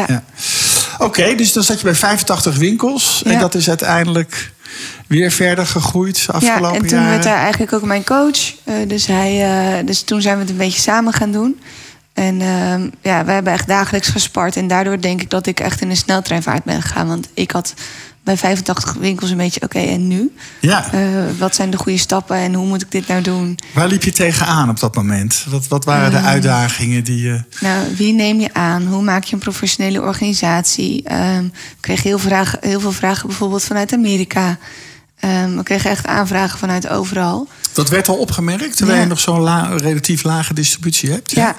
[0.98, 3.22] Oké, dus dan zat je bij 85 winkels.
[3.26, 4.52] En dat is uiteindelijk
[5.08, 7.12] weer verder gegroeid de Ja, afgelopen en toen jaren.
[7.12, 8.54] werd hij eigenlijk ook mijn coach.
[8.64, 9.44] Eh, dus, hij,
[9.80, 11.60] eh, dus toen zijn we het een beetje samen gaan doen.
[12.14, 14.56] En ehm, ja, we hebben echt dagelijks gespart.
[14.56, 17.08] En daardoor denk ik dat ik echt in een sneltreinvaart ben gegaan.
[17.08, 17.74] Want ik had
[18.24, 20.36] bij 85 winkels een beetje, oké, en nu?
[20.60, 20.92] Ja.
[20.94, 21.00] Eh,
[21.38, 23.60] wat zijn de goede stappen en hoe moet ik dit nou doen?
[23.74, 25.46] Waar liep je tegenaan op dat moment?
[25.50, 26.22] Wat, wat waren Ehm.
[26.22, 27.44] de uitdagingen die je...
[27.60, 28.86] Nou, wie neem je aan?
[28.88, 31.04] Hoe maak je een professionele organisatie?
[31.04, 34.58] Ehm, ik kreeg heel, vragen, heel veel vragen bijvoorbeeld vanuit Amerika.
[35.20, 37.48] Ehm, we kregen echt aanvragen vanuit overal.
[37.74, 39.04] Dat werd al opgemerkt, terwijl Ja.
[39.04, 41.32] je nog zo'n la- relatief lage distributie hebt.
[41.32, 41.56] Ja.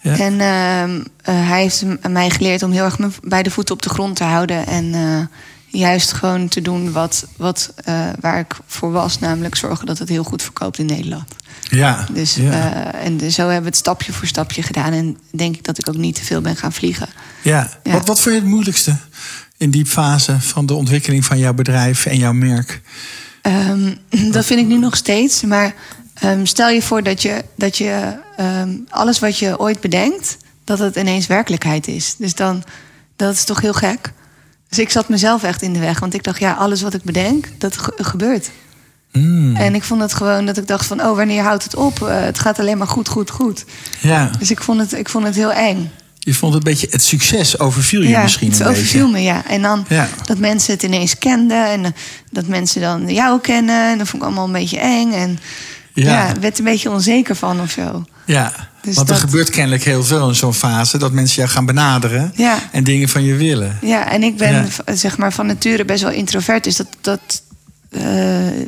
[0.00, 0.18] Ja.
[0.18, 3.88] En ehm, eh, hij heeft mij geleerd om heel erg mijn beide voeten op de
[3.88, 4.66] grond te houden.
[4.66, 9.18] En eh, juist gewoon te doen wat, wat, eh, waar ik voor was.
[9.18, 11.34] Namelijk zorgen dat het heel goed verkoopt in Nederland.
[11.62, 12.06] ja.
[12.12, 12.92] Dus, ja.
[12.94, 14.92] en de- zo hebben we het stapje voor stapje gedaan.
[14.92, 17.08] En denk ik dat ik ook niet te veel ben gaan vliegen.
[17.42, 17.70] ja.
[17.82, 17.92] ja.
[17.92, 18.96] Wat, wat vond je het moeilijkste
[19.58, 22.80] in die fase van de ontwikkeling van jouw bedrijf en jouw merk?
[23.42, 23.94] Ehm,
[24.32, 25.42] dat vind ik nu nog steeds.
[25.42, 25.74] Maar
[26.14, 30.78] ehm, stel je voor dat je, dat je ehm, alles wat je ooit bedenkt, dat
[30.78, 32.14] het ineens werkelijkheid is.
[32.18, 32.64] Dus dan,
[33.16, 34.12] dat is toch heel gek.
[34.68, 35.98] Dus ik zat mezelf echt in de weg.
[36.00, 38.50] Want ik dacht, ja, alles wat ik bedenk, dat ge- gebeurt.
[39.12, 39.56] Hmm.
[39.56, 42.02] En ik vond het gewoon dat ik dacht van, oh, wanneer houdt het op?
[42.02, 43.64] Eh, het gaat alleen maar goed, goed, goed.
[44.00, 45.90] Ja, Dus ik vond het, ik vond het heel eng.
[46.18, 46.86] Je vond het een beetje...
[46.90, 49.18] Het succes overviel je ja, misschien het een overviel beetje.
[49.18, 49.46] me, ja.
[49.46, 50.08] En dan Ja.
[50.24, 51.66] dat mensen het ineens kenden.
[51.66, 51.90] En eh,
[52.30, 53.90] dat mensen dan jou kennen.
[53.92, 55.12] En dat vond ik allemaal een beetje eng.
[55.12, 55.38] En
[55.94, 58.04] ja, werd een beetje onzeker van of zo.
[58.26, 58.52] ja.
[58.82, 60.98] Dus want er dat- gebeurt kennelijk heel veel in zo'n fase...
[60.98, 62.58] dat mensen jou gaan benaderen Ja.
[62.72, 63.78] en dingen van je willen.
[63.82, 66.64] Ja, en ik ben zeg maar van nature best wel introvert.
[66.64, 67.42] Dus dat, dat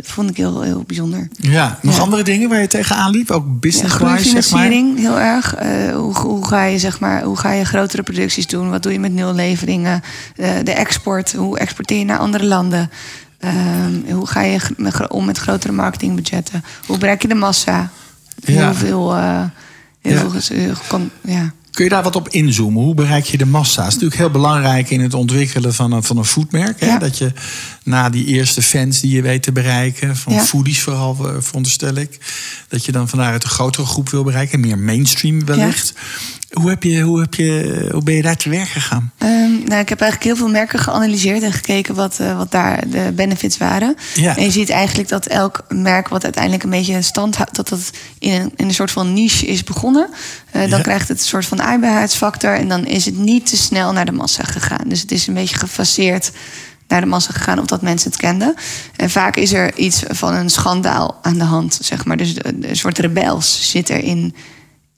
[0.03, 1.29] vond ik heel, heel bijzonder.
[1.33, 2.01] Ja, nog Ja.
[2.01, 3.31] andere dingen waar je tegenaan liep?
[3.31, 4.69] Ook Ja, business-wise, zeg maar?
[4.71, 5.55] heel erg.
[5.55, 8.71] Eh, hoe, hoe, ga je, zeg maar, hoe ga je grotere producties doen?
[8.71, 10.03] Wat doe je met nulleveringen?
[10.37, 12.91] Eh, de export, hoe exporteer je naar andere landen?
[13.39, 16.65] Ehm, hoe ga je met om met grotere marketingbudgetten?
[16.87, 17.91] Hoe bereik je de massa?
[18.45, 18.75] Heel Ja.
[18.75, 19.15] veel...
[19.17, 19.43] eh,
[20.01, 20.41] heel Ja.
[20.41, 20.57] veel
[20.91, 21.53] eh, ja.
[21.71, 22.83] Kun je daar wat op inzoomen?
[22.83, 23.77] Hoe bereik je de massa?
[23.77, 26.81] Dat is natuurlijk heel belangrijk in het ontwikkelen van een, van een foodmerk.
[26.81, 26.87] Hè?
[26.87, 26.99] Ja.
[26.99, 27.33] Dat je
[27.85, 30.41] na die eerste fans die je weet te bereiken, van Ja.
[30.41, 32.19] foodies vooral, eh, veronderstel ik,
[32.69, 35.93] dat je dan van daaruit een grotere groep wil bereiken, meer mainstream wellicht.
[36.51, 39.13] Hoe, heb je, hoe, heb je, hoe ben je daar te werk gegaan?
[39.19, 39.31] Ehm,
[39.65, 43.13] nou, ik heb eigenlijk heel veel merken geanalyseerd en gekeken wat, eh, wat daar de
[43.15, 43.95] benefits waren.
[44.15, 44.37] Ja.
[44.37, 47.91] En je ziet eigenlijk dat elk merk wat uiteindelijk een beetje stand houdt, dat dat
[48.19, 50.09] in een, in een soort van niche is begonnen.
[50.51, 50.81] Eh, dan Ja.
[50.81, 54.13] krijgt het een soort van aardbaarheidsfactor en dan is het niet te snel naar de
[54.13, 54.89] massa gegaan.
[54.89, 56.31] Dus het is een beetje gefaseerd
[56.89, 58.55] naar de massa gegaan of dat mensen het kenden.
[58.97, 62.17] En vaak is er iets van een schandaal aan de hand, zeg maar.
[62.17, 64.35] Dus de- een soort rebels zit er in,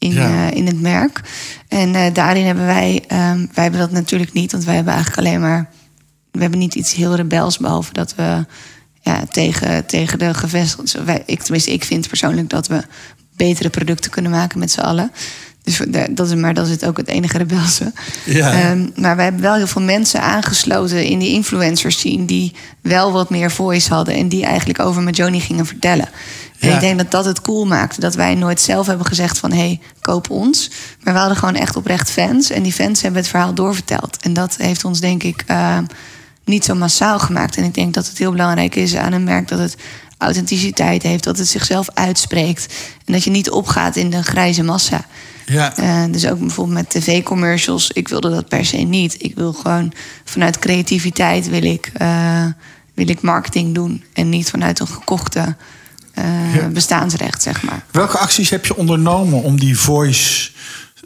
[0.03, 0.49] in, Ja.
[0.49, 1.21] eh, in het merk.
[1.69, 5.27] En eh, daarin hebben wij, ehm, wij hebben dat natuurlijk niet, want wij hebben eigenlijk
[5.27, 5.69] alleen maar,
[6.31, 8.47] we hebben niet iets heel rebels, behalve dat we
[9.01, 12.83] ja, tegen, tegen de gevestigde, wij, ik, tenminste, ik vind persoonlijk dat we
[13.37, 15.13] betere producten kunnen maken met z'n allen.
[15.63, 17.93] Dus dat is, maar dat is het ook het enige rebelse.
[18.25, 18.53] Ja.
[18.53, 22.25] Ehm, maar we hebben wel heel veel mensen aangesloten in die influencers scene...
[22.25, 26.09] die wel wat meer voice hadden en die eigenlijk over Majoni gingen vertellen.
[26.63, 26.75] En Ja.
[26.75, 28.01] ik denk dat dat het cool maakte.
[28.01, 29.53] Dat wij nooit zelf hebben gezegd van...
[29.53, 30.71] hé, hey, koop ons.
[31.03, 32.51] Maar we hadden gewoon echt oprecht fans.
[32.51, 34.17] En die fans hebben het verhaal doorverteld.
[34.21, 35.79] En dat heeft ons denk ik eh,
[36.45, 37.57] niet zo massaal gemaakt.
[37.57, 39.49] En ik denk dat het heel belangrijk is aan een merk...
[39.49, 39.77] dat het
[40.19, 42.75] authenticiteit heeft, dat het zichzelf uitspreekt...
[43.05, 45.05] en dat je niet opgaat in de grijze massa.
[45.47, 45.77] Ja.
[45.77, 47.91] Eh, dus ook bijvoorbeeld met tv-commercials.
[47.91, 49.15] Ik wilde dat per se niet.
[49.19, 49.93] Ik wil gewoon
[50.25, 52.45] vanuit creativiteit wil ik, eh,
[52.95, 54.05] wil ik marketing doen.
[54.13, 55.57] En niet vanuit een gekochte
[56.15, 56.69] eh, Ja.
[56.69, 57.83] bestaansrecht, zeg maar.
[57.91, 60.51] Welke acties heb je ondernomen om die voice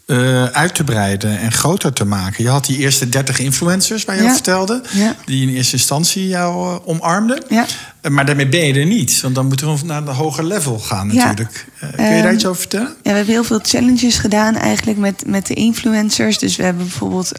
[0.06, 2.44] eh, uit te breiden en groter te maken?
[2.44, 4.32] Je had die eerste 30 influencers waar je Ja.
[4.32, 5.14] vertelde, Ja.
[5.24, 7.42] die in eerste instantie jou eh, omarmden.
[7.48, 7.66] Ja.
[8.10, 11.06] Maar daarmee ben je er niet, want dan moet je naar een hoger level gaan
[11.06, 11.66] natuurlijk.
[11.80, 12.86] Kun je daar Ehm, iets over vertellen?
[13.02, 16.38] Ja, we hebben heel veel challenges gedaan eigenlijk met, met de influencers.
[16.38, 17.32] Dus we hebben bijvoorbeeld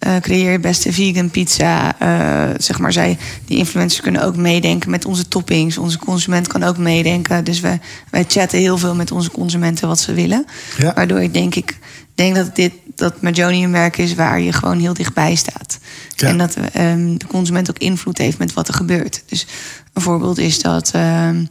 [0.00, 1.98] eh, creëer je beste vegan pizza.
[1.98, 5.78] eh, zeg maar, zij, die influencers kunnen ook meedenken met onze toppings.
[5.78, 7.44] Onze consument kan ook meedenken.
[7.44, 10.44] Dus wij, wij chatten heel veel met onze consumenten wat ze willen.
[10.78, 10.92] Ja.
[10.94, 11.78] Waardoor ik denk, ik
[12.14, 15.78] denk dat dit dat Majoni een merk is waar je gewoon heel dichtbij staat.
[16.14, 16.28] Ja.
[16.28, 19.22] En dat ehm, de consument ook invloed heeft met wat er gebeurt.
[19.26, 19.46] Dus
[19.92, 21.44] een voorbeeld is dat, ehm,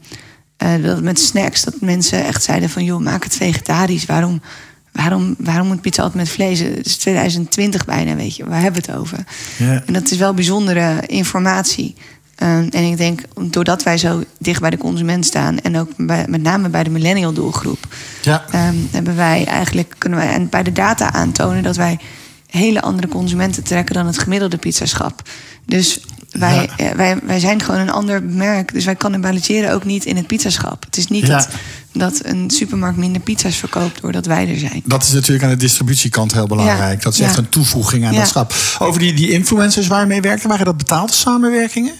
[0.58, 4.06] eh, dat met snacks, dat mensen echt zeiden van joh, maak het vegetarisch.
[4.06, 4.42] Waarom,
[4.91, 6.60] waarom, waarom moet pizza altijd met vlees?
[6.60, 8.45] Het is 2020 bijna, weet je.
[8.45, 9.17] Waar hebben we het over?
[9.58, 9.84] Ja.
[9.86, 11.95] En dat is wel bijzondere informatie.
[12.36, 15.60] Ehm, en ik denk, doordat wij zo dicht bij de consument staan...
[15.60, 17.80] en ook bij, met name bij de millennial doelgroep...
[18.21, 18.45] Ja.
[18.52, 21.99] Ehm, hebben wij eigenlijk, kunnen wij en bij de data aantonen dat wij
[22.47, 25.21] hele andere consumenten trekken dan het gemiddelde pizzaschap.
[25.65, 25.99] Dus
[26.32, 26.86] wij, Ja.
[26.89, 28.73] eh, wij, wij zijn gewoon een ander merk.
[28.73, 30.84] Dus wij cannibaliseren ook niet in het pizzaschap.
[30.86, 31.38] Het is niet Ja.
[31.38, 31.49] dat,
[31.93, 34.82] dat een supermarkt minder pizza's verkoopt doordat wij er zijn.
[34.86, 36.97] Dat is natuurlijk aan de distributiekant heel belangrijk.
[36.97, 37.04] Ja.
[37.04, 37.25] Dat is Ja.
[37.25, 38.19] echt een toevoeging aan Ja.
[38.19, 38.54] dat schap.
[38.80, 41.93] Over die, die influencers waar je mee werkte, waren dat betaalde samenwerkingen?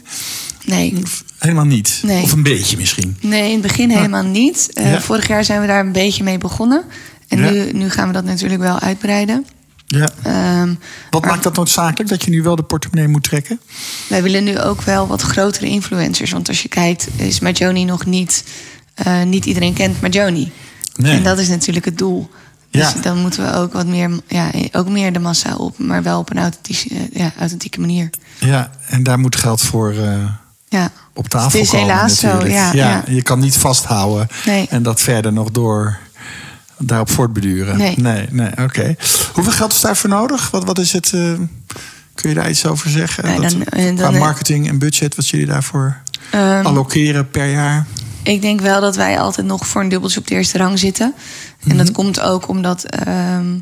[0.65, 0.93] Nee.
[1.38, 1.99] Helemaal niet.
[2.04, 2.23] Nee.
[2.23, 3.17] Of een beetje misschien.
[3.21, 4.69] Nee, in het begin helemaal niet.
[4.73, 4.99] Eh.
[4.99, 6.84] Vorig jaar zijn we daar een beetje mee begonnen.
[7.28, 9.45] En nu, nu gaan we dat natuurlijk wel uitbreiden.
[9.88, 10.10] Ja.
[10.23, 10.73] Ehm,
[11.10, 13.60] Wat maar- maakt dat noodzakelijk dat je nu wel de portemonnee moet trekken?
[14.08, 16.32] Wij willen nu ook wel wat grotere influencers.
[16.32, 18.43] Want als je kijkt, is Majoni nog niet...
[19.04, 20.52] eh, niet iedereen kent Majoni.
[20.96, 21.18] Nee.
[21.18, 22.30] En dat is natuurlijk het doel.
[22.72, 23.02] Dus Ja.
[23.02, 25.78] dan moeten we ook wat meer, ja, ook meer de massa op.
[25.80, 28.10] Maar wel op een authentieke, ja, authentieke manier.
[28.40, 30.26] Ja, en daar moet geld voor eh,
[30.68, 30.92] Ja.
[31.14, 33.04] op tafel Het is komen helaas zo, ja, ja.
[33.08, 34.68] Je kan niet vasthouden Nee.
[34.70, 35.98] en dat verder nog door
[36.78, 37.78] daarop voortbeduren.
[37.78, 37.94] Nee.
[37.98, 38.96] nee, nee, oké.
[39.34, 40.52] Hoeveel geld is daarvoor nodig?
[40.52, 41.14] Wat, wat is het?
[41.14, 41.22] eh,
[42.16, 43.24] kun je daar iets over zeggen?
[43.42, 45.98] Dat- dan- eh, dan- qua marketing en budget, wat jullie daarvoor
[46.32, 47.86] Ehm, allokeren per jaar?
[48.30, 51.13] Ik denk wel dat wij altijd nog voor een dubbeltje op de eerste rang zitten.
[51.68, 53.58] En dat komt ook omdat ehm,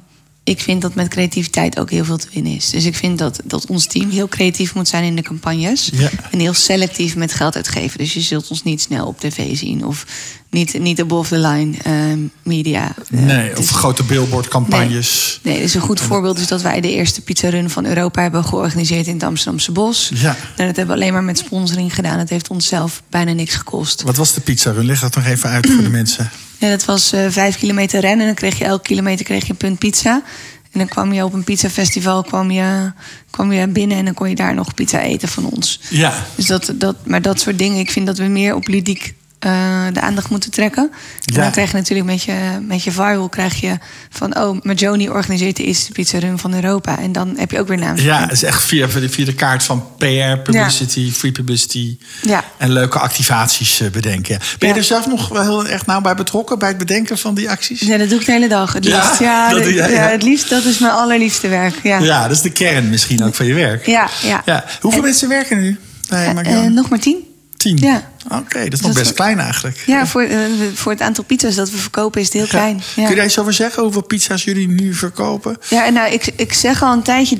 [0.47, 2.69] ik vind dat met creativiteit ook heel veel te winnen is.
[2.69, 5.89] Dus ik vind dat, dat ons team heel creatief moet zijn in de campagnes.
[5.93, 6.09] Ja.
[6.31, 7.97] En heel selectief met geld uitgeven.
[7.97, 9.85] Dus je zult ons niet snel op tv zien.
[9.85, 10.05] Of
[10.49, 12.95] niet, niet above the line ehm, media.
[13.11, 15.39] Eh, Nee, of is- grote billboardcampagnes.
[15.43, 19.07] Nee, dus een goed voorbeeld is dat wij de eerste pizzarun van Europa hebben georganiseerd
[19.07, 20.11] in het Amsterdamse Bos.
[20.13, 20.35] Ja.
[20.55, 22.19] En dat hebben we alleen maar met sponsoring gedaan.
[22.19, 24.01] Het heeft ons zelf bijna niks gekost.
[24.01, 24.85] Wat was de pizza run?
[24.85, 26.29] Leg dat nog even uit voor de mensen.
[26.59, 28.19] Ja, dat was eh, vijf kilometer rennen.
[28.19, 30.23] En dan kreeg je elke kilometer kreeg je een punt pizza.
[30.71, 32.91] En dan kwam je op een pizzafestival kwam je,
[33.29, 35.79] kwam je binnen en dan kon je daar nog pizza eten van ons.
[35.89, 36.25] Ja.
[36.35, 39.13] Dus dat, dat, maar dat soort dingen, ik vind dat we meer op ludiek
[39.47, 40.83] eh, de aandacht moeten trekken.
[41.25, 41.41] En Ja.
[41.41, 43.77] dan krijg je natuurlijk met je, met je viral krijg je
[44.09, 44.37] van...
[44.37, 46.99] oh, Majoni organiseert de eerste pizzarun van Europa.
[46.99, 47.97] En dan heb je ook weer naam.
[47.97, 51.97] Ja, het is echt via, via de kaart van PR, publicity, free publicity.
[52.21, 52.43] Ja.
[52.57, 54.39] En leuke activaties eh, bedenken.
[54.59, 57.35] Ben je er zelf nog wel heel erg nauw bij betrokken bij het bedenken van
[57.35, 57.79] die acties?
[57.81, 58.73] Ja, dat doe ik de hele dag.
[58.73, 59.19] Het Ja, liefst.
[59.19, 61.75] Ja, dat ja, het liefst, dat is mijn allerliefste werk.
[61.83, 63.85] Ja, Ja, dat is de kern misschien ook van je werk.
[63.85, 64.09] ja.
[64.23, 64.41] ja.
[64.45, 64.63] Ja.
[64.81, 65.79] Hoeveel En- mensen werken nu
[66.09, 66.65] bij Marianne?
[66.67, 67.26] eh, nog maar tien.
[67.57, 67.77] Tien?
[67.77, 68.09] ja.
[68.31, 69.83] Oké, dat is nog Dat is best klein eigenlijk.
[69.85, 70.37] Ja, voor, eh,
[70.73, 72.75] voor het aantal pizza's dat we verkopen is het heel klein.
[72.75, 72.83] Ja.
[73.01, 73.83] Kun je daar iets over zeggen?
[73.83, 75.57] Hoeveel pizza's jullie nu verkopen?
[75.69, 77.35] Ja, en nou, ik, ik zeg al een tijdje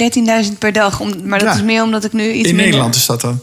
[0.47, 0.99] 13.000 per dag.
[0.99, 1.53] Om, maar dat Ja.
[1.56, 2.63] is meer omdat ik nu iets In minder...
[2.65, 3.39] Nederland is dat dan?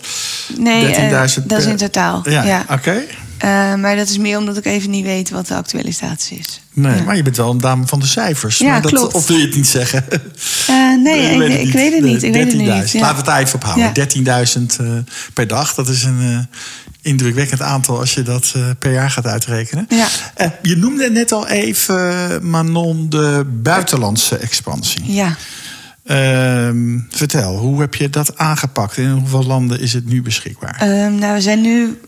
[0.57, 2.23] Nee, eh, 13.000 dat is in totaal.
[2.31, 2.65] Ja, Ja.
[2.71, 3.03] oké.
[3.39, 6.61] Eh, maar dat is meer omdat ik even niet weet wat de actuele status is.
[6.73, 7.03] Nee, Ja.
[7.03, 8.59] maar je bent wel een dame van de cijfers.
[8.59, 9.15] Ja, maar dat, klopt.
[9.15, 10.05] Of wil je het niet zeggen?
[10.67, 12.23] Eh, nee, ik, weet ik weet het niet.
[12.23, 12.69] Ik weet het niet.
[12.69, 12.93] 13.000.
[12.93, 13.01] Ja.
[13.01, 13.85] Laten we het daar even op houden.
[13.85, 14.43] Ja.
[14.45, 14.87] 13.000 eh,
[15.33, 15.75] per dag.
[15.75, 16.49] Dat is een
[17.03, 19.87] indrukwekkend aantal als je dat per jaar gaat uitrekenen.
[19.89, 20.07] Ja.
[20.63, 25.13] Je noemde net al even, Manon, de buitenlandse expansie.
[25.13, 25.37] Ja.
[26.05, 28.97] Ehm, vertel, hoe heb je dat aangepakt?
[28.97, 30.77] In hoeveel landen is het nu beschikbaar?
[30.81, 31.99] Ehm, nou, we zijn nu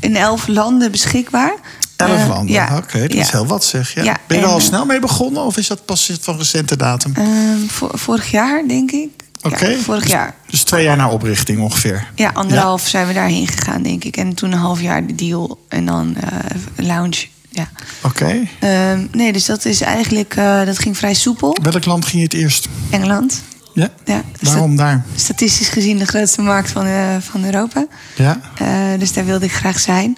[0.00, 1.54] in elf landen beschikbaar.
[1.96, 2.76] Elf Eh, landen, ja.
[2.76, 3.20] oké, dat Ja.
[3.20, 3.94] is heel wat zeg.
[3.94, 4.02] Ja.
[4.02, 7.12] Ja, ben je er al snel mee begonnen of is dat pas van recente datum?
[7.16, 9.08] Ehm, vo- vorig jaar, denk ik.
[9.42, 9.76] Oké.
[9.76, 10.34] Vorig jaar.
[10.50, 12.06] Dus twee jaar na oprichting ongeveer.
[12.14, 14.16] Ja, anderhalf zijn we daarheen gegaan, denk ik.
[14.16, 17.26] En toen een half jaar de deal en dan eh, lounge.
[17.50, 17.68] Ja.
[18.02, 18.38] Oké.
[18.60, 21.56] Ehm, nee, dus dat is eigenlijk, eh, dat ging vrij soepel.
[21.62, 22.68] Welk land ging je het eerst?
[22.90, 23.42] Engeland.
[23.74, 23.90] Ja?
[24.04, 25.04] Ja, Waarom daar?
[25.14, 27.86] Statistisch gezien de grootste markt van, eh, van Europa.
[28.16, 28.40] Ja?
[28.58, 30.16] Eh, dus daar wilde ik graag zijn.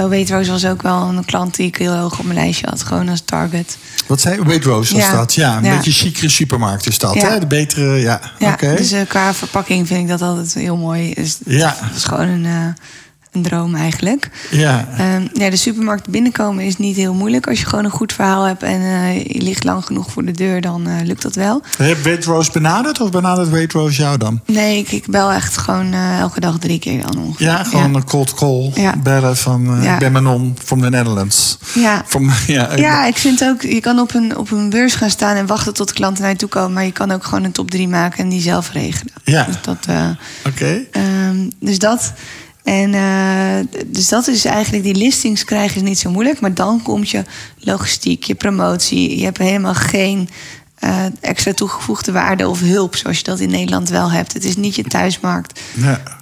[0.00, 2.82] Uh, Waitrose was ook wel een klant die ik heel hoog op mijn lijstje had.
[2.82, 3.76] Gewoon als target.
[4.06, 4.42] Wat zei?
[4.42, 5.12] Waitrose was Ja.
[5.16, 5.34] dat?
[5.34, 5.76] Ja, een Ja.
[5.76, 7.28] beetje chicere supermarkt is dat, Ja.
[7.30, 7.38] hè?
[7.38, 8.20] De betere, ja.
[8.38, 8.74] Ja, Oké.
[8.76, 11.14] Dus eh, qua verpakking vind ik dat altijd heel mooi.
[11.14, 11.76] Dus Ja.
[11.88, 12.82] Dat is gewoon een, eh,
[13.38, 14.30] een droom eigenlijk.
[14.50, 14.88] Ja.
[14.96, 17.46] Ehm, ja, de supermarkt binnenkomen is niet heel moeilijk.
[17.46, 20.32] Als je gewoon een goed verhaal hebt en eh, je ligt lang genoeg voor de
[20.32, 21.62] deur, dan eh, lukt dat wel.
[21.76, 24.40] Heb Waitrose benaderd of benadert Waitrose jou dan?
[24.46, 27.46] Nee, ik, ik bel echt gewoon eh, elke dag drie keer dan ongeveer.
[27.46, 28.70] Ja, gewoon een cold call.
[28.74, 28.96] Ja.
[28.96, 29.92] Bellen van, Ja.
[29.92, 31.58] ik ben Manon from the Netherlands.
[31.74, 32.02] Ja.
[32.06, 35.10] From, ja, ik Ja, ik vind ook, je kan op een, op een beurs gaan
[35.10, 36.72] staan en wachten tot klanten naar je toe komen.
[36.72, 39.12] Maar je kan ook gewoon een top 3 maken en die zelf regelen.
[39.24, 39.44] Ja.
[39.44, 39.86] Dus dat,
[40.46, 40.80] Oké.
[40.92, 42.12] ehm, dus dat.
[42.68, 46.40] En eh, dus dat is eigenlijk, die listings krijgen is niet zo moeilijk.
[46.40, 47.24] Maar dan komt je
[47.58, 49.18] logistiek, je promotie.
[49.18, 50.28] Je hebt helemaal geen
[50.78, 54.32] eh, extra toegevoegde waarde of hulp zoals je dat in Nederland wel hebt.
[54.32, 55.60] Het is niet je thuismarkt.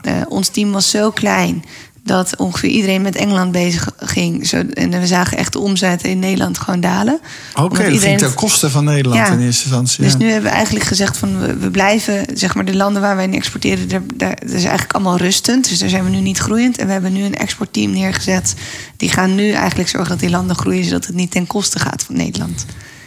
[0.02, 1.64] Eh, ons team was zo klein
[2.06, 4.46] dat ongeveer iedereen met Engeland bezig ging.
[4.46, 7.20] Zo, en we zagen echt de omzetten in Nederland gewoon dalen.
[7.54, 9.32] Oké, Omdat dat ging ten koste van Nederland Ja.
[9.32, 10.02] in eerste instantie.
[10.04, 10.18] Dus ja.
[10.18, 13.24] nu hebben we eigenlijk gezegd van we, we blijven, zeg maar, de landen waar wij
[13.24, 15.68] in exporteren, daar, daar, dat is eigenlijk allemaal rustend.
[15.68, 16.78] Dus daar zijn we nu niet groeiend.
[16.78, 18.54] En we hebben nu een exportteam neergezet.
[18.96, 22.02] Die gaan nu eigenlijk zorgen dat die landen groeien, zodat het niet ten koste gaat
[22.02, 22.64] van Nederland.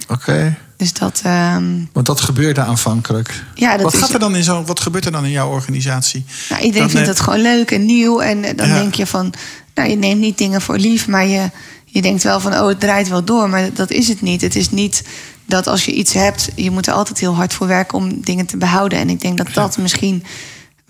[0.07, 0.57] Oké.
[0.79, 1.63] Dus dat, ehm,
[1.93, 3.43] Want dat gebeurde aanvankelijk.
[3.55, 3.99] ja, dat wat, is.
[3.99, 6.25] gaat er dan in zo, wat gebeurt er dan in jouw organisatie?
[6.49, 8.19] Nou, iedereen Dat vindt net- het gewoon leuk en nieuw.
[8.21, 8.73] En eh, dan Ja.
[8.73, 9.33] denk je van,
[9.75, 11.49] nou, je neemt niet dingen voor lief, maar je,
[11.85, 13.49] je denkt wel van, oh, het draait wel door.
[13.49, 14.41] Maar dat is het niet.
[14.41, 15.03] Het is niet
[15.45, 18.45] dat als je iets hebt, je moet er altijd heel hard voor werken om dingen
[18.45, 18.99] te behouden.
[18.99, 20.23] En ik denk dat dat misschien.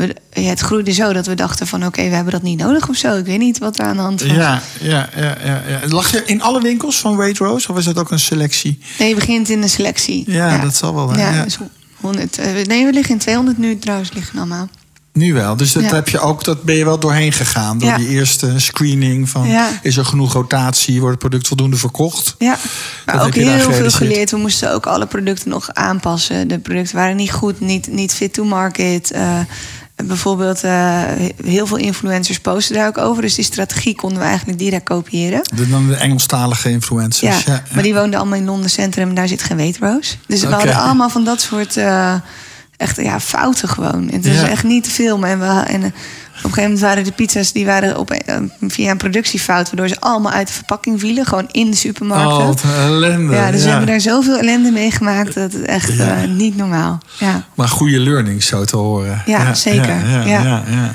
[0.05, 2.95] We- Het groeide zo dat we dachten van oké, we hebben dat niet nodig of
[2.95, 3.17] zo.
[3.17, 4.31] Ik weet niet wat er aan de hand was.
[4.31, 5.79] Ja, ja, ja, ja, ja.
[5.87, 8.79] Lag je in alle winkels van Waitrose of is dat ook een selectie?
[8.99, 10.23] Nee, je begint in de selectie.
[10.31, 11.21] Ja, dat zal wel, hè?
[11.21, 11.43] Ja, Ja.
[11.43, 11.57] dus
[11.95, 14.69] 100, eh, nee, we liggen in 200 nu trouwens, liggen allemaal.
[15.13, 15.55] Nu wel.
[15.55, 15.93] Dus dat Ja.
[15.93, 17.77] heb je ook, dat ben je wel doorheen gegaan.
[17.79, 17.97] Door Ja.
[17.97, 19.69] die eerste screening van Ja.
[19.81, 22.35] is er genoeg rotatie, wordt het product voldoende verkocht?
[22.37, 22.57] Ja,
[23.05, 24.31] maar ook heel veel geleerd.
[24.31, 26.47] We moesten ook alle producten nog aanpassen.
[26.47, 29.11] De producten waren niet goed, niet, niet fit to market.
[29.11, 29.39] Eh,
[30.07, 31.01] bijvoorbeeld, eh,
[31.43, 33.21] heel veel influencers posten daar ook over.
[33.21, 35.41] Dus die strategie konden we eigenlijk direct kopiëren.
[35.55, 37.43] De, dan de Engelstalige influencers.
[37.43, 40.15] Ja, Ja, maar die woonden allemaal in Londen Centrum en daar zit geen Waitrose.
[40.27, 42.13] Dus we hadden allemaal van dat soort eh,
[42.77, 44.09] echt ja, fouten gewoon.
[44.11, 44.47] Het is Ja.
[44.49, 45.29] echt niet te filmen.
[45.29, 45.89] En, we, en eh,
[46.43, 49.99] een gegeven moment waren de pizza's die waren op, eh, via een productiefout, waardoor ze
[49.99, 52.37] allemaal uit de verpakking vielen, gewoon in de supermarkten.
[52.37, 53.33] Oh, wat ellende.
[53.33, 53.69] ja, dus we Ja.
[53.69, 56.15] hebben daar zoveel ellende mee gemaakt dat het echt Ja.
[56.21, 56.97] eh, niet normaal.
[57.19, 59.21] Ja, Maar goede learnings zo te horen.
[59.25, 60.07] Ja, zeker.
[60.07, 60.91] Ja, ja, Ja.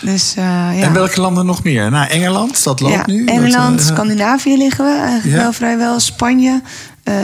[0.00, 0.82] dus eh, ja.
[0.82, 1.90] En welke landen nog meer?
[1.90, 3.24] Nou, Engeland, dat loopt ja, nu.
[3.24, 5.42] Dat, Engeland, Scandinavië liggen we eigenlijk Ja.
[5.42, 6.00] wel vrijwel.
[6.00, 6.62] Spanje,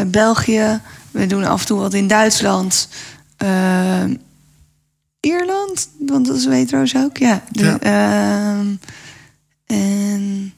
[0.07, 0.81] België.
[1.11, 2.89] We doen af en toe wat in Duitsland.
[5.27, 7.17] Ierland, want dat is Waitrose ook.
[7.17, 7.43] Ja.
[7.51, 7.79] De, Ja.
[7.81, 8.67] ehm,
[9.67, 10.53] en,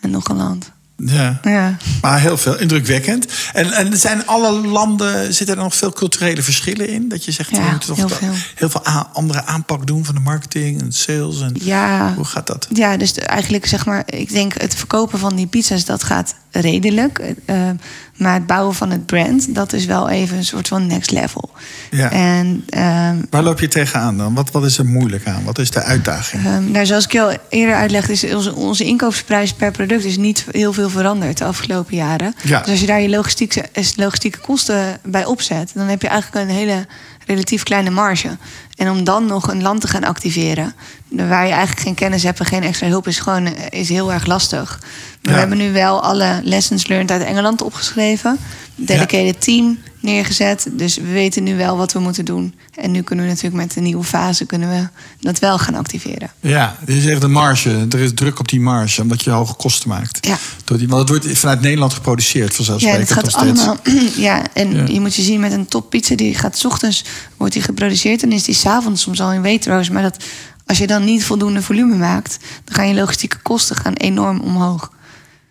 [0.00, 0.70] en nog een land.
[0.96, 1.38] ja.
[1.42, 1.76] Ja.
[2.02, 3.26] Maar heel veel, indrukwekkend.
[3.52, 7.08] En, en zijn alle landen, zitten er nog veel culturele verschillen in?
[7.08, 8.32] Dat je zegt, Ja, we moeten toch heel veel.
[8.54, 11.40] heel veel a- andere aanpak doen van de marketing en sales.
[11.40, 12.14] En Ja.
[12.14, 12.66] Hoe gaat dat?
[12.72, 17.18] Ja, dus eigenlijk zeg maar, ik denk het verkopen van die pizza's, dat gaat redelijk.
[17.46, 17.70] Eh,
[18.18, 21.50] maar het bouwen van het brand, dat is wel even een soort van next level.
[21.90, 22.10] Ja.
[22.10, 24.34] En ehm, Waar loop je tegenaan dan?
[24.34, 25.44] Wat, wat is er moeilijk aan?
[25.44, 26.46] Wat is de uitdaging?
[26.46, 30.46] Ehm, nou, zoals ik al eerder uitlegde, is onze, onze inkoopsprijs per product is niet
[30.50, 32.34] heel veel veranderd de afgelopen jaren.
[32.42, 32.60] Ja.
[32.60, 33.64] Dus als je daar je logistieke,
[33.96, 36.86] logistieke kosten bij opzet, dan heb je eigenlijk een hele
[37.26, 38.36] relatief kleine marge.
[38.76, 40.74] En om dan nog een land te gaan activeren,
[41.08, 44.12] waar je eigenlijk geen kennis hebt en geen extra hulp, is gewoon eh, is heel
[44.12, 44.78] erg lastig.
[44.80, 44.88] Maar
[45.22, 45.32] Ja.
[45.32, 48.38] we hebben nu wel alle lessons learned uit Engeland opgeschreven,
[48.74, 50.66] dedicated team neergezet.
[50.72, 52.54] Dus we weten nu wel wat we moeten doen.
[52.74, 54.88] En nu kunnen we natuurlijk met de nieuwe fase kunnen we
[55.20, 56.30] dat wel gaan activeren.
[56.40, 57.86] Ja, je zegt de marge.
[57.90, 60.26] Er is druk op die marge, omdat je hoge kosten maakt.
[60.26, 60.38] Ja.
[60.64, 63.08] Door die, want het wordt vanuit Nederland geproduceerd, Ja, vanzelfsprekend.
[63.08, 63.76] het gaat allemaal.
[64.16, 64.84] Ja, en Ja.
[64.86, 67.04] je moet je zien met een top pizza die gaat 's ochtends
[67.36, 69.92] wordt die geproduceerd en is die 's avonds soms al in Waitrose.
[69.92, 70.24] Maar dat,
[70.68, 74.92] als je dan niet voldoende volume maakt, dan gaan je logistieke kosten gaan enorm omhoog.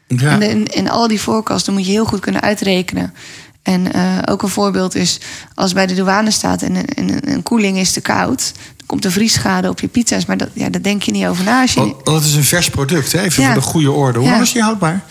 [0.08, 0.32] Ja.
[0.32, 3.14] En, de- en, en al die voorkasten moet je heel goed kunnen uitrekenen.
[3.64, 5.20] En eh, ook een voorbeeld is
[5.54, 8.52] als bij de douane staat en, een- en een- koeling is te koud,
[8.88, 10.26] komt er vriesschade op je pizza's.
[10.26, 11.62] Maar dat, ja, daar denk je niet over na.
[11.62, 13.22] Als je, Want dat is een vers product, hè?
[13.22, 13.52] even Ja.
[13.54, 14.20] voor de goede orde.
[14.20, 15.02] Hoe lang is die houdbaar?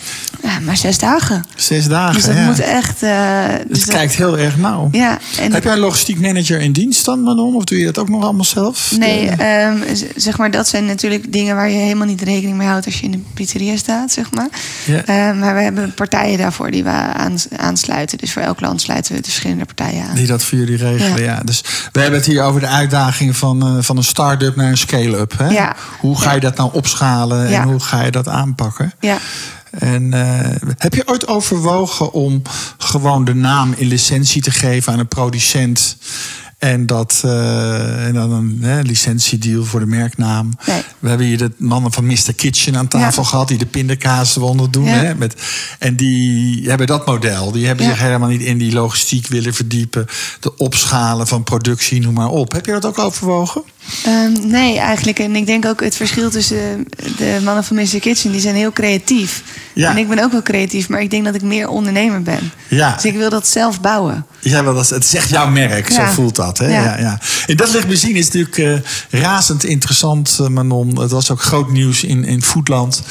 [0.42, 1.44] ja, maar zes dagen.
[1.56, 2.14] Zes dagen.
[2.14, 3.00] Dus dat moet echt.
[3.00, 4.88] dus Het dat- kijkt heel erg nauw.
[4.92, 7.54] Ja, en Heb jij een logistiek manager in dienst dan, Manon?
[7.54, 8.92] Of doe je dat ook nog allemaal zelf?
[8.98, 9.76] Nee, De- ehm,
[10.16, 13.06] zeg maar, dat zijn natuurlijk dingen waar je helemaal niet rekening mee houdt als je
[13.06, 14.48] in een pizzeria staat, zeg maar.
[14.84, 15.04] Ja.
[15.04, 18.18] Eh, maar we hebben partijen daarvoor die we aans- aansluiten.
[18.18, 20.14] Dus voor elk land sluiten we de verschillende partijen aan.
[20.14, 21.22] Die dat voor jullie regelen.
[21.22, 21.40] Ja.
[21.44, 24.78] Dus we hebben het hier over de uitdaging van, eh, van een start-up naar een
[24.78, 25.38] scale-up.
[25.38, 25.48] Hè?
[25.48, 25.76] Ja.
[26.00, 27.62] Hoe ga je dat nou opschalen Ja.
[27.62, 28.92] en hoe ga je dat aanpakken?
[29.00, 29.18] Ja.
[29.70, 32.42] En eh, heb je ooit overwogen om
[32.78, 35.96] gewoon de naam in licentie te geven aan een producent?
[36.58, 40.50] En, dat, eh, en dan een hè, licentiedeal voor de merknaam.
[40.66, 40.82] Nee.
[40.98, 42.34] We hebben hier de mannen van Mr.
[42.36, 43.28] Kitchen aan tafel Ja.
[43.28, 43.48] gehad...
[43.48, 44.84] die de pindakaaswanden doen.
[44.84, 44.90] Ja.
[44.94, 45.34] Hè, met,
[45.78, 47.52] en die hebben dat model.
[47.52, 47.90] Die hebben Ja.
[47.90, 50.06] zich helemaal niet in die logistiek willen verdiepen.
[50.40, 52.52] De opschalen van productie, noem maar op.
[52.52, 53.62] Heb je dat ook overwogen?
[54.04, 55.18] Ehm, nee, eigenlijk.
[55.18, 58.00] En ik denk ook het verschil tussen de mannen van Mr.
[58.00, 59.42] Kitchen, die zijn heel creatief.
[59.72, 59.90] Ja.
[59.90, 62.50] En ik ben ook wel creatief, maar ik denk dat ik meer ondernemer ben.
[62.68, 62.94] Ja.
[62.94, 64.26] Dus ik wil dat zelf bouwen.
[64.40, 66.10] Ja, wel, dat is- het is echt jouw merk, zo Ja.
[66.12, 66.58] voelt dat.
[66.58, 66.66] Hè?
[66.66, 66.82] Ja.
[66.84, 66.98] Ja.
[67.00, 71.00] Ja, En dat licht bezien is natuurlijk eh, razend interessant, eh, Manon.
[71.00, 73.02] Het was ook groot nieuws in, in Foodland.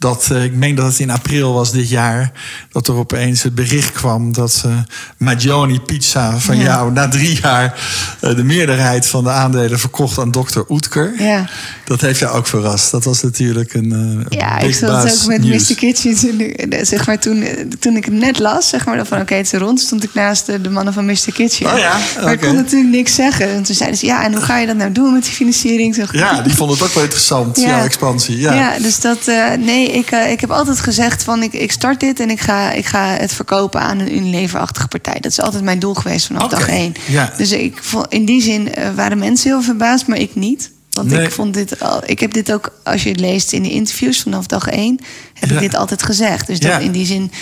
[0.00, 2.32] Dat, eh, ik meen dat het in april was dit jaar...
[2.72, 4.72] dat er opeens het bericht kwam dat eh
[5.16, 6.62] Magioni Pizza van Ja.
[6.62, 6.92] jou...
[6.92, 7.74] na drie jaar
[8.20, 11.12] eh, de meerderheid van de aandelen verkocht aan dokter Oetker.
[11.18, 11.48] Ja.
[11.84, 12.90] Dat heeft jou ook verrast.
[12.90, 14.90] Dat was natuurlijk een eh, Ja, ik zat
[15.22, 15.68] ook met nieuws.
[15.68, 15.74] Mr.
[15.76, 16.16] Kitchen.
[16.16, 17.44] Toen, ik- zeg maar, toen,
[17.78, 20.46] toen ik het net las, zeg maar, van oké, het is rond, stond ik naast
[20.46, 21.32] de, de mannen van Mr.
[21.34, 21.72] Kitchen.
[21.72, 23.48] Oh ja, Maar ik kon natuurlijk niks zeggen.
[23.48, 25.94] En toen zeiden ze, ja, en hoe ga je dat nou doen met die financiering?
[25.94, 27.68] Zeg, Ja, die vond het ook wel interessant, Ja.
[27.68, 28.38] jouw expansie.
[28.38, 28.54] Ja.
[28.54, 29.18] Ja, dus dat.
[29.28, 29.44] eh,
[29.90, 32.72] nee, ik, eh, ik heb altijd gezegd van ik, ik start dit en ik ga,
[32.72, 35.20] ik ga het verkopen aan een Unilever-achtige partij.
[35.20, 36.92] Dat is altijd mijn doel geweest vanaf dag één.
[37.06, 37.32] ja.
[37.36, 40.70] Dus ik in die zin eh, waren mensen heel verbaasd, maar ik niet.
[40.90, 41.24] Want Nee.
[41.24, 42.02] ik vond dit al.
[42.06, 44.98] Ik heb dit ook, als je het leest in de interviews vanaf dag één,
[45.34, 45.54] heb Ja.
[45.54, 46.46] ik dit altijd gezegd.
[46.46, 46.78] Dus dat, Ja.
[46.78, 47.32] in die zin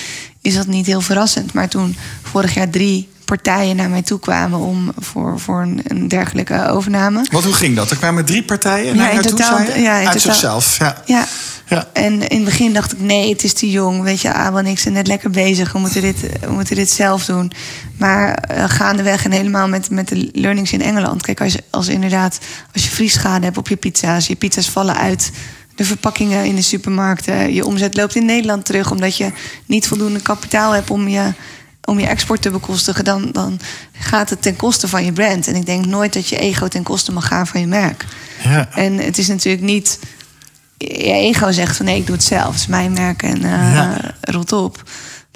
[0.42, 1.52] is dat niet heel verrassend.
[1.52, 6.08] Maar toen vorig jaar drie partijen naar mij toe kwamen om voor, voor een, een
[6.08, 7.26] dergelijke overname.
[7.30, 7.90] Want hoe ging dat?
[7.90, 11.02] Er kwamen drie partijen naar jou toe, totaal- ja, in Uit totaal- zichzelf, ja.
[11.06, 11.26] Ja.
[11.68, 11.88] Ja.
[11.92, 14.02] En in het begin dacht ik, nee, het is te jong.
[14.02, 15.72] Weet je, Abel en ik zijn net lekker bezig.
[15.72, 17.52] We moeten dit, we moeten dit zelf doen.
[17.96, 21.22] Maar eh, gaandeweg en helemaal met, met de learnings in Engeland.
[21.22, 22.38] Kijk, als, als inderdaad,
[22.72, 24.26] als je vriesschade hebt op je pizza's.
[24.26, 25.30] Je pizza's vallen uit
[25.74, 27.54] de verpakkingen in de supermarkten.
[27.54, 28.90] Je omzet loopt in Nederland terug.
[28.90, 29.32] Omdat je
[29.66, 31.32] niet voldoende kapitaal hebt om je,
[31.84, 33.04] om je export te bekostigen.
[33.04, 33.60] Dan, dan
[33.92, 35.46] gaat het ten koste van je brand.
[35.46, 38.04] En ik denk nooit dat je ego ten koste mag gaan van je merk.
[38.42, 38.68] Ja.
[38.74, 39.98] En het is natuurlijk niet.
[40.78, 42.46] Je ego zegt van nee, ik doe het zelf.
[42.46, 44.00] Het is mijn merk en eh Ja.
[44.20, 44.82] rot op.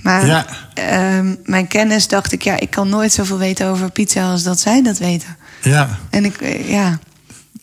[0.03, 0.47] Maar Ja.
[0.75, 4.61] ehm, mijn kennis dacht ik, ja, ik kan nooit zoveel weten over pizza als dat
[4.61, 5.37] zij dat weten.
[5.63, 5.99] Ja.
[6.11, 6.99] En ik, eh, ja,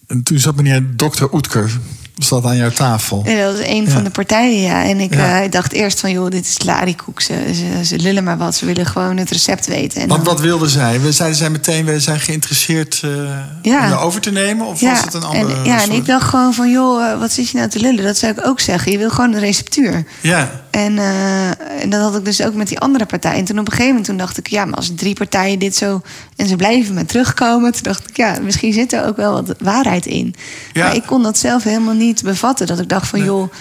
[0.07, 1.71] En toen zat meneer dokter Oetker
[2.19, 3.23] zat aan jouw tafel.
[3.25, 3.89] Ja, dat was een Ja.
[3.89, 4.83] van de partijen, ja.
[4.83, 5.41] En ik Ja.
[5.41, 7.21] eh, dacht eerst van, joh, dit is larikoek.
[7.21, 8.55] Ze, ze, ze lullen maar wat.
[8.55, 10.01] Ze willen gewoon het recept weten.
[10.01, 11.01] En Want dan- wat wilden zij?
[11.01, 12.99] We zeiden zij meteen, we zijn geïnteresseerd
[13.61, 13.83] Ja.
[13.83, 14.65] om je over te nemen?
[14.67, 17.31] Of was het een andere en, ja, en ik dacht gewoon van, joh, eh, wat
[17.31, 18.03] zit je nou te lullen?
[18.03, 18.91] Dat zou ik ook zeggen.
[18.91, 20.03] Je wil gewoon een receptuur.
[20.21, 20.97] Ja, En,
[21.81, 23.35] en dat had ik dus ook met die andere partij.
[23.37, 25.75] En toen op een gegeven moment toen dacht ik, ja, maar als drie partijen dit
[25.75, 26.01] zo...
[26.35, 29.55] en ze blijven maar terugkomen, toen dacht ik, ja, misschien zit er ook wel wat
[29.59, 30.35] waarheid in.
[30.73, 30.83] Ja.
[30.85, 32.67] Maar ik kon dat zelf helemaal niet bevatten.
[32.67, 33.53] Dat ik dacht van, joh,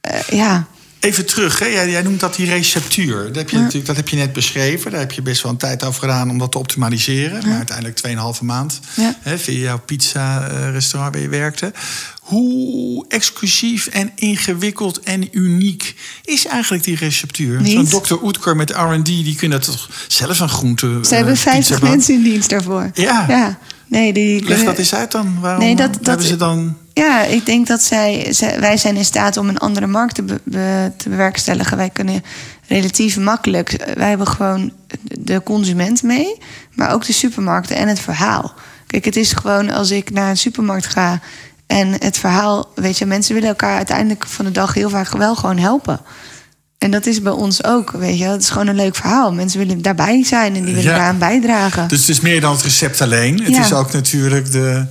[0.00, 0.66] eh, ja...
[1.00, 1.66] Even terug, hè?
[1.66, 3.26] Jij, jij noemt dat die receptuur.
[3.26, 4.90] Dat heb, je natuurlijk, dat heb je net beschreven.
[4.90, 7.48] Daar heb je best wel een tijd over gedaan om dat te optimaliseren.
[7.48, 8.00] Maar uiteindelijk
[8.36, 9.16] 2,5 maand Ja.
[9.20, 11.72] hè, via jouw pizza-restaurant waar je werkte.
[12.20, 17.60] Hoe exclusief en ingewikkeld en uniek is eigenlijk die receptuur?
[17.60, 17.72] Niet.
[17.72, 22.14] Zo'n dokter Oetker met R&D, die kunnen toch zelf een groente Ze hebben 50 mensen
[22.14, 22.90] in dienst daarvoor.
[22.94, 23.24] Ja.
[23.28, 23.58] ja.
[23.94, 25.36] Nee, die Leg dat eens uit dan.
[25.40, 26.76] Waarom Nee, dat- dat- hebben ze dan...
[26.92, 30.22] Ja, ik denk dat zij, zij- wij zijn in staat om een andere markt te,
[30.22, 31.76] be- be- te bewerkstelligen.
[31.76, 32.22] Wij kunnen
[32.68, 33.92] relatief makkelijk.
[33.94, 34.72] Wij hebben gewoon
[35.02, 36.38] de consument mee,
[36.74, 38.54] maar ook de supermarkten en het verhaal.
[38.86, 41.20] Kijk, het is gewoon als ik naar een supermarkt ga
[41.66, 45.34] en het verhaal, weet je, mensen willen elkaar uiteindelijk van de dag heel vaak wel
[45.36, 46.00] gewoon helpen.
[46.84, 48.24] En dat is bij ons ook, weet je.
[48.24, 49.32] Het is gewoon een leuk verhaal.
[49.32, 50.96] Mensen willen daarbij zijn en die willen Ja.
[50.96, 51.88] daaraan bijdragen.
[51.88, 53.42] Dus het is meer dan het recept alleen.
[53.42, 53.60] Het Ja.
[53.64, 54.86] is ook natuurlijk de,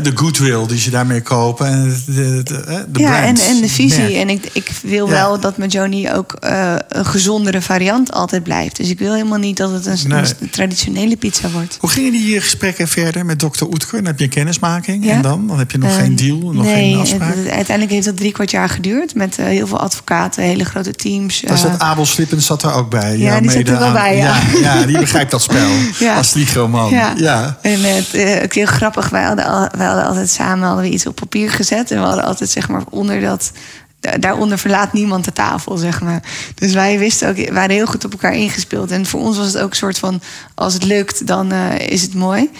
[0.00, 1.66] de goodwill die ze daarmee kopen.
[1.66, 4.16] En de, de, hè, de ja, brand, en, en de visie.
[4.16, 5.12] En ik, ik wil Ja.
[5.12, 8.76] wel dat met Joni ook eh, een gezondere variant altijd blijft.
[8.76, 10.22] Dus ik wil helemaal niet dat het een, Nee.
[10.40, 11.76] een traditionele pizza wordt.
[11.80, 13.96] Hoe gingen die gesprekken verder met dokter Oetker?
[13.98, 15.04] Dan heb je een kennismaking.
[15.04, 15.12] Ja.
[15.12, 15.46] En dan?
[15.46, 17.28] Dan heb je nog geen deal, nog nee, geen afspraak.
[17.34, 19.14] het- het- uiteindelijk heeft dat drie kwart jaar geduurd.
[19.14, 21.42] Met eh, heel veel advocaten, hele grote teams.
[21.44, 23.18] Eh, dat Abel Slippens zat er ook bij.
[23.18, 24.40] Ja, die zat er wel aan- bij, ja.
[24.62, 24.82] ja.
[24.86, 25.70] die begrijpt dat spel.
[26.16, 26.90] Als ligroman.
[26.90, 27.12] Ja.
[27.16, 27.58] Ja.
[27.62, 30.90] En het, eh, ook heel grappig, wij hadden, al, wij hadden altijd samen hadden we
[30.90, 31.90] iets op papier gezet.
[31.90, 33.52] En we hadden altijd zeg maar onder dat.
[34.00, 36.22] da- Daaronder verlaat niemand de tafel, zeg maar.
[36.54, 38.90] Dus wij wisten ook, we waren heel goed op elkaar ingespeeld.
[38.90, 40.20] En voor ons was het ook een soort van:
[40.54, 42.50] als het lukt, dan eh, is het mooi.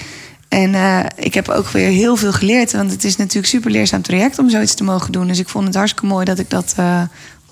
[0.48, 2.72] En eh, ik heb ook weer heel veel geleerd.
[2.72, 5.26] Want het is natuurlijk een super leerzaam traject om zoiets te mogen doen.
[5.26, 7.02] Dus ik vond het hartstikke mooi dat ik dat eh,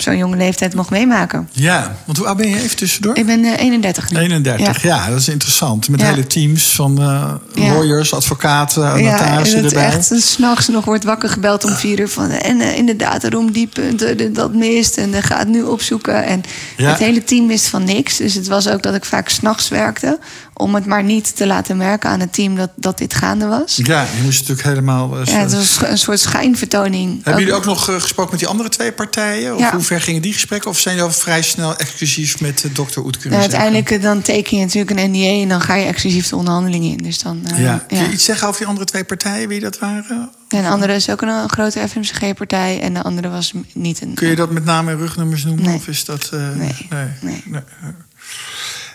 [0.01, 1.49] op zo'n jonge leeftijd mocht meemaken.
[1.53, 3.17] Ja, want hoe oud ben je even tussendoor?
[3.17, 4.19] Ik ben eh, 31 nu.
[4.19, 5.09] 31, ja.
[5.11, 5.89] dat is interessant.
[5.89, 6.07] Met Ja.
[6.07, 7.73] hele teams van eh, Ja.
[7.73, 9.89] lawyers, advocaten, Ja, notarissen en het erbij.
[9.89, 12.31] echt s'nachts nog wordt wakker gebeld om vier uur van...
[12.31, 16.25] en eh, inderdaad, daarom die punten, dat mist en dan ga het nu opzoeken.
[16.25, 16.43] En
[16.77, 16.89] Ja.
[16.91, 18.17] het hele team wist van niks.
[18.17, 20.19] Dus het was ook dat ik vaak s'nachts werkte...
[20.61, 23.81] om het maar niet te laten merken aan het team dat, dat dit gaande was.
[23.83, 25.19] Ja, je moest natuurlijk helemaal...
[25.19, 27.25] eh, Ja, het was een soort schijnvertoning.
[27.25, 29.55] Hebben jullie ook nog eh, gesproken met die andere twee partijen?
[29.55, 29.73] Of Ja.
[29.73, 30.71] hoe ver gingen die gesprekken?
[30.71, 34.23] Of zijn jullie al vrij snel exclusief met uh, dokter Oet kunnen Nou, uiteindelijk dan
[34.23, 35.43] teken je natuurlijk een NDA...
[35.43, 36.97] en dan ga je exclusief de onderhandeling in.
[36.97, 37.85] Dus dan, Ja.
[37.89, 38.05] Kun ja.
[38.05, 40.31] je iets zeggen over die andere twee partijen, wie dat waren?
[40.49, 42.81] En de andere is ook een, een grote FMCG-partij...
[42.81, 44.15] en de andere was niet een...
[44.15, 45.65] Kun je dat met name en rugnummers noemen?
[45.65, 45.75] Nee.
[45.75, 46.31] Of is dat...
[46.33, 46.77] Nee.
[47.21, 47.43] nee.
[47.47, 47.63] Nee.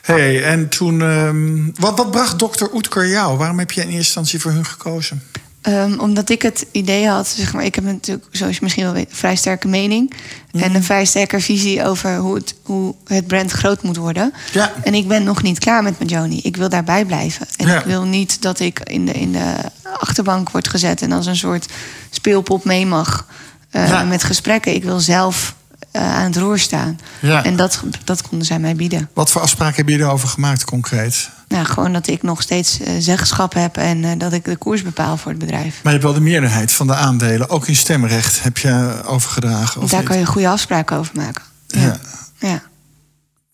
[0.06, 1.01] Hey, en toen...
[1.01, 3.38] ehm, wat, wat bracht dokter Oetker jou?
[3.38, 5.24] Waarom heb je in eerste instantie voor hun gekozen?
[5.62, 8.93] Ehm, omdat ik het idee had, zeg maar, ik heb natuurlijk, zoals je misschien wel
[8.93, 10.14] weet, een vrij sterke mening.
[10.51, 14.34] En een vrij sterke visie over hoe het, hoe het brand groot moet worden.
[14.51, 14.74] Ja.
[14.84, 16.39] En ik ben nog niet klaar met mijn Joni.
[16.43, 17.47] Ik wil daarbij blijven.
[17.58, 17.80] En Ja.
[17.80, 19.53] ik wil niet dat ik in de, in de
[19.99, 21.66] achterbank word gezet en als een soort
[22.10, 23.26] speelpop mee mag
[23.70, 24.03] eh, Ja.
[24.03, 24.74] met gesprekken.
[24.76, 25.56] Ik wil zelf
[26.00, 27.00] aan het roer staan.
[27.20, 27.43] Ja.
[27.43, 29.10] En dat, dat konden zij mij bieden.
[29.14, 31.30] Wat voor afspraken heb je erover gemaakt, concreet?
[31.48, 34.82] Nou, gewoon dat ik nog steeds eh, zeggenschap heb en eh, dat ik de koers
[34.84, 35.80] bepaal voor het bedrijf.
[35.84, 39.82] Maar je hebt wel de meerderheid van de aandelen, ook in stemrecht, heb je overgedragen.
[39.82, 40.10] Of Daar niet?
[40.10, 41.43] kan je goede afspraken over maken.
[41.68, 42.00] Ja.
[42.39, 42.62] ja.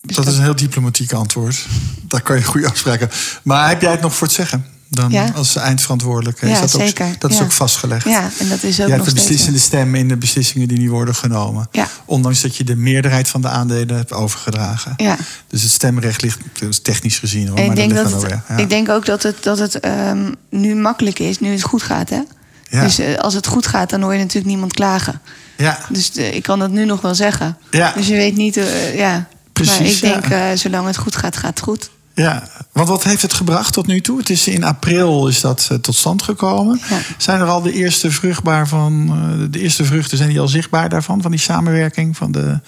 [0.02, 1.66] Dus Dat is een heel diplomatiek antwoord.
[2.02, 3.10] Daar kan je goede afspraken.
[3.44, 4.66] Maar heb jij het nog voor het zeggen?
[4.94, 5.32] Dan Ja.
[5.36, 6.48] als eindverantwoordelijke.
[6.48, 7.06] Ja, is dat zeker.
[7.08, 7.44] Ook, dat is Ja.
[7.44, 8.06] ook vastgelegd.
[8.06, 10.90] Ja, en dat is ook Je hebt de beslissende stem in de beslissingen die nu
[10.90, 11.70] worden genomen.
[12.06, 14.94] Ondanks dat je de meerderheid van de aandelen hebt overgedragen.
[14.98, 15.18] Ja.
[15.48, 16.40] Dus het stemrecht ligt
[16.70, 17.58] is technisch gezien hoor.
[17.58, 20.76] En ik maar denk, dat het, ik denk ook dat het, dat het ehm, nu
[20.76, 22.10] makkelijk is, nu het goed gaat.
[22.10, 22.22] Hè?
[22.70, 22.84] Ja.
[22.84, 25.22] Dus eh, als het goed gaat, dan hoor je natuurlijk niemand klagen.
[25.58, 25.80] ja.
[25.90, 27.58] Dus eh, ik kan dat nu nog wel zeggen.
[27.70, 27.94] Ja.
[27.96, 29.28] Dus je weet niet, eh, ja.
[29.54, 31.90] Precies, maar ik denk, zolang het goed gaat, gaat het goed.
[32.14, 34.18] Ja, want wat heeft het gebracht tot nu toe?
[34.18, 36.82] Het is in april is dat eh, tot stand gekomen.
[36.90, 37.00] Ja.
[37.18, 40.90] Zijn er al de eerste vruchtbaar van, eh, de eerste vruchten zijn die al zichtbaar
[40.90, 42.60] daarvan, van die samenwerking van de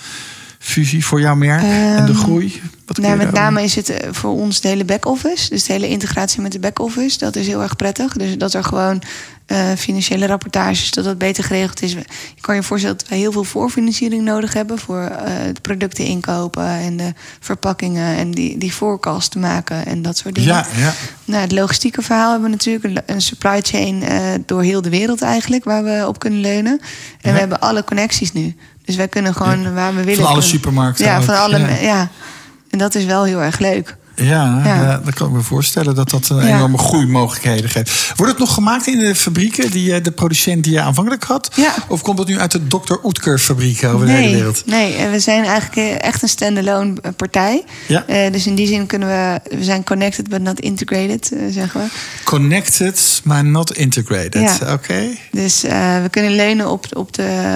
[0.64, 2.61] fusie voor jouw merk en de Ehm, groei?
[2.86, 5.49] Wat Nou, met name is het eh, voor ons de hele back-office.
[5.49, 7.18] Dus de hele integratie met de back-office.
[7.18, 8.14] Dat is heel erg prettig.
[8.14, 9.01] Dus dat er gewoon
[9.45, 11.91] eh, financiële rapportages, dat dat beter geregeld is.
[11.91, 14.80] Je kan je voorstellen dat wij heel veel voorfinanciering nodig hebben...
[14.80, 18.18] voor eh, de producten inkopen en de verpakkingen...
[18.18, 20.49] en die, die forecast te maken en dat soort dingen.
[20.49, 20.93] Ja, ja.
[21.26, 23.03] Nou, het logistieke verhaal hebben we natuurlijk.
[23.05, 24.03] Een, supply chain
[24.45, 25.64] door heel de wereld eigenlijk...
[25.64, 26.80] waar we op kunnen leunen.
[27.22, 27.34] En Ja.
[27.34, 28.55] we hebben alle connecties nu.
[28.86, 30.24] Dus wij kunnen gewoon waar we willen...
[30.24, 31.82] Van alle supermarkten Ja, van alle...
[31.82, 32.10] ja.
[32.70, 33.98] En dat is wel heel erg leuk.
[34.16, 35.01] Ja, Ja.
[35.05, 36.55] dat kan ik me voorstellen dat dat een Ja.
[36.55, 38.14] enorme groeimogelijkheden geeft.
[38.16, 41.51] Wordt het nog gemaakt in de fabrieken, die, eh, de producent die je aanvankelijk had?
[41.55, 41.74] Ja.
[41.88, 42.93] Of komt het nu uit de Dr.
[43.03, 44.64] Oetker fabrieken over de hele Nee, wereld?
[44.66, 47.64] nee, we zijn eigenlijk eh, echt een standalone eh, partij.
[47.88, 48.03] Ja.
[48.07, 49.39] Eh, dus in die zin kunnen we...
[49.57, 51.88] We zijn connected, but not integrated, eh, zeggen we.
[52.24, 54.57] Connected, maar not integrated.
[54.59, 54.74] Ja.
[54.74, 55.03] Oké.
[55.32, 57.49] Dus eh, we kunnen leunen op, op, de,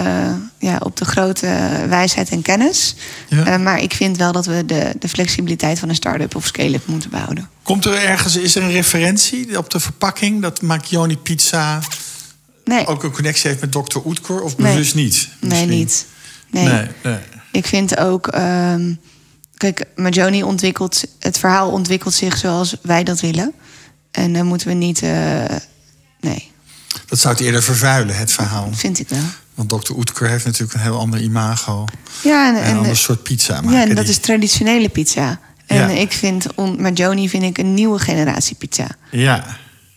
[0.60, 1.48] ja, op de grote
[1.90, 2.96] wijsheid en kennis.
[3.28, 3.46] Ja.
[3.46, 6.86] Eh, maar ik vind wel dat we de, de flexibiliteit van een start-up of scale-up
[6.88, 7.50] moeten behouden.
[7.64, 11.80] Komt er ergens, is er een referentie op de verpakking dat Macchioni Pizza
[12.66, 13.98] Nee, ook een connectie heeft met Dr.
[14.06, 14.42] Oetker?
[14.42, 14.72] Of Nee.
[14.72, 15.30] bewust niet?
[15.40, 16.06] nee niet.
[16.52, 16.66] Nee.
[16.68, 17.18] Nee, nee.
[17.52, 18.28] Ik vind ook...
[18.28, 18.94] ehm,
[19.58, 21.04] kijk, Majoni ontwikkelt...
[21.20, 23.54] Het verhaal ontwikkelt zich zoals wij dat willen.
[24.12, 25.02] En dan moeten we niet...
[25.02, 25.44] eh,
[26.20, 26.52] nee,
[27.06, 28.70] Dat zou het eerder vervuilen, het verhaal.
[28.74, 29.24] vind ik wel.
[29.56, 29.92] Want Dr.
[29.94, 31.86] Oetker heeft natuurlijk een heel ander imago.
[32.24, 33.72] Ja, en, En en, een ander soort pizza maken.
[33.72, 34.14] ja, en dat die.
[34.14, 35.40] is traditionele pizza.
[35.68, 35.88] En Ja.
[35.88, 38.88] ik vind, on, Majoni vind ik een nieuwe generatie pizza.
[39.12, 39.44] Ja,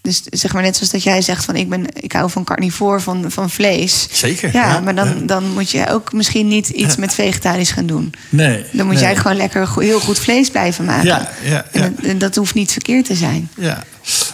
[0.03, 3.01] Dus zeg maar net zoals dat jij zegt van ik, ben, ik hou van carnivore,
[3.01, 4.09] van, van vlees.
[4.13, 4.53] zeker.
[4.53, 5.15] Ja, maar dan, ja.
[5.27, 8.13] dan moet je ook misschien niet iets met vegetarisch gaan doen.
[8.29, 8.65] Nee.
[8.73, 9.05] Dan moet nee.
[9.05, 11.07] jij gewoon lekker heel goed vlees blijven maken.
[11.07, 11.65] Ja, ja, ja.
[11.73, 13.51] En, dat, en dat hoeft niet verkeerd te zijn.
[13.57, 13.85] Ja.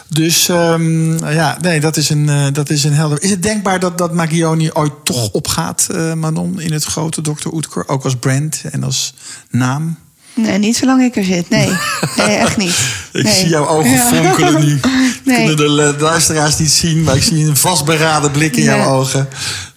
[0.08, 3.22] Dus ehm, ja, nee, dat is een, eh, dat is een helder.
[3.22, 7.48] Is het denkbaar dat, dat Magioni ooit toch opgaat, eh, Manon, in het grote Dr.
[7.52, 7.88] Oetker?
[7.88, 9.14] Ook als brand en als
[9.50, 9.98] naam?
[10.36, 11.48] Nee, niet zolang ik er zit.
[11.48, 11.70] Nee,
[12.16, 12.76] nee echt niet.
[13.12, 13.34] Ik Nee.
[13.34, 14.08] zie jouw ogen Ja.
[14.08, 14.80] fonkelen nu.
[15.24, 15.36] Nee.
[15.36, 19.28] Kunnen de lu- luisteraars niet zien, maar ik zie een vastberaden blik in jouw ogen.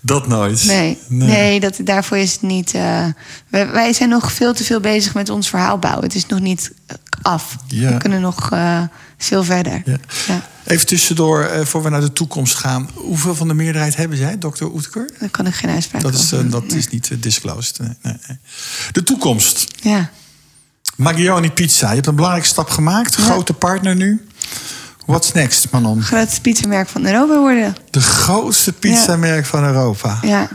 [0.01, 0.63] Dat nooit.
[0.65, 1.59] Nee, nee.
[1.59, 2.73] dat, daarvoor is het niet.
[2.73, 3.05] eh,
[3.47, 6.03] wij, wij zijn nog veel te veel bezig met ons verhaal bouwen.
[6.03, 7.55] Het is nog niet eh, af.
[7.67, 7.91] Ja.
[7.91, 8.81] We kunnen nog eh,
[9.17, 9.81] veel verder.
[9.85, 9.97] Ja.
[10.27, 10.41] Ja.
[10.65, 12.89] Even tussendoor, voor we naar de toekomst gaan.
[12.93, 14.63] Hoeveel van de meerderheid hebben zij, Dr.
[14.63, 15.09] Oetker?
[15.19, 17.79] Daar kan ik geen uitspraak Dat is, dat is niet disclosed.
[17.79, 18.37] Nee, nee, nee.
[18.91, 19.65] De toekomst.
[19.81, 20.09] Ja.
[20.99, 21.87] Magioni Pizza.
[21.87, 23.15] Je hebt een belangrijke stap gemaakt.
[23.17, 23.23] Ja.
[23.23, 24.25] Grote partner nu.
[25.05, 26.01] What's next, Manon?
[26.01, 27.75] Grootste pizzamerk van Europa worden.
[27.89, 30.19] De grootste pizzamerk van Europa.
[30.21, 30.47] Ja,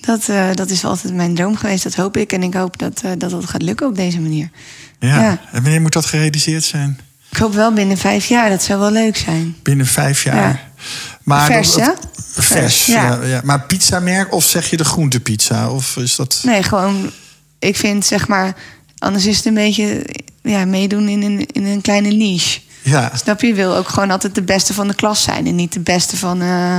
[0.00, 1.82] dat, eh, dat is altijd mijn droom geweest.
[1.82, 2.32] Dat hoop ik.
[2.32, 4.50] En ik hoop dat eh, dat, dat gaat lukken op deze manier.
[4.98, 5.20] Ja.
[5.20, 5.40] Ja.
[5.52, 7.00] En wanneer moet dat gerealiseerd zijn?
[7.30, 8.50] Ik hoop wel binnen vijf jaar.
[8.50, 9.56] Dat zou wel leuk zijn.
[9.62, 10.36] Binnen vijf jaar.
[10.36, 10.60] Ja.
[11.22, 12.08] Maar Vers, dat-?
[12.32, 13.02] Vers, Vers, ja.
[13.02, 13.24] ja.
[13.24, 15.70] Ja, Maar pizzamerk of zeg je de groentepizza?
[15.70, 16.40] Of is dat...
[16.42, 17.10] Nee, gewoon...
[17.58, 18.54] Ik vind, zeg maar...
[19.00, 20.06] Anders is het een beetje
[20.42, 22.60] ja, meedoen in een, in een kleine niche.
[22.82, 23.10] Ja.
[23.14, 23.46] Snap je?
[23.46, 25.46] Je wil ook gewoon altijd de beste van de klas zijn.
[25.46, 26.78] En niet de beste van, eh,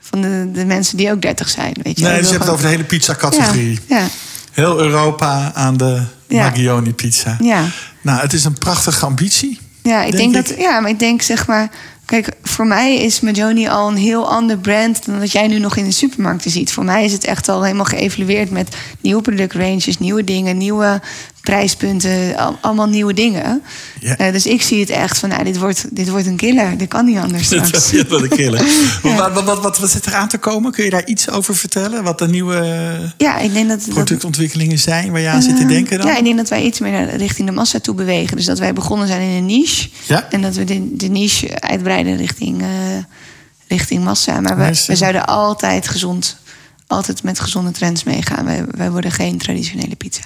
[0.00, 1.74] van de, de mensen die ook 30 zijn.
[1.82, 2.04] Weet je?
[2.04, 3.78] Nee, dus je hebt het over de hele pizza-categorie.
[3.88, 4.06] Ja, ja,
[4.52, 6.42] Heel Europa aan de Ja.
[6.42, 7.36] Magioni Pizza.
[7.40, 7.64] ja.
[8.02, 9.58] Nou, het is een prachtige ambitie.
[9.82, 10.56] Ja, ik Denk denk, ik.
[10.56, 10.64] dat.
[10.64, 11.68] Ja, maar ik denk zeg maar.
[12.04, 15.76] Kijk, voor mij is Majoni al een heel ander brand dan dat jij nu nog
[15.76, 16.72] in de supermarkten ziet.
[16.72, 21.00] Voor mij is het echt al helemaal geëvalueerd met nieuwe productranges, nieuwe dingen, nieuwe
[21.40, 23.62] prijspunten, al- allemaal nieuwe dingen.
[24.00, 24.16] Ja.
[24.16, 26.76] Eh, dus ik zie het echt van, nou, dit wordt, dit wordt een killer.
[26.78, 27.70] Dit kan niet anders straks.
[27.70, 28.62] Dat is wel een killer.
[29.02, 30.72] wat, wat, wat, wat, wat zit er aan te komen?
[30.72, 32.02] Kun je daar iets over vertellen?
[32.02, 32.56] Wat de nieuwe
[33.16, 33.80] Ja, ik denk dat.
[33.84, 36.06] dat productontwikkelingen zijn waar je aan zit te denken dan?
[36.06, 38.36] Ja, ik denk dat wij iets meer naar, richting de massa toe bewegen.
[38.36, 39.88] Dus dat wij begonnen zijn in een niche.
[40.06, 40.30] Ja.
[40.30, 42.66] En dat we de, de niche uitbreiden richting, eh,
[43.68, 44.40] richting massa.
[44.40, 46.36] Maar we, we zouden altijd gezond,
[46.86, 48.44] altijd met gezonde trends meegaan.
[48.44, 50.22] Wij, wij worden geen traditionele pizza.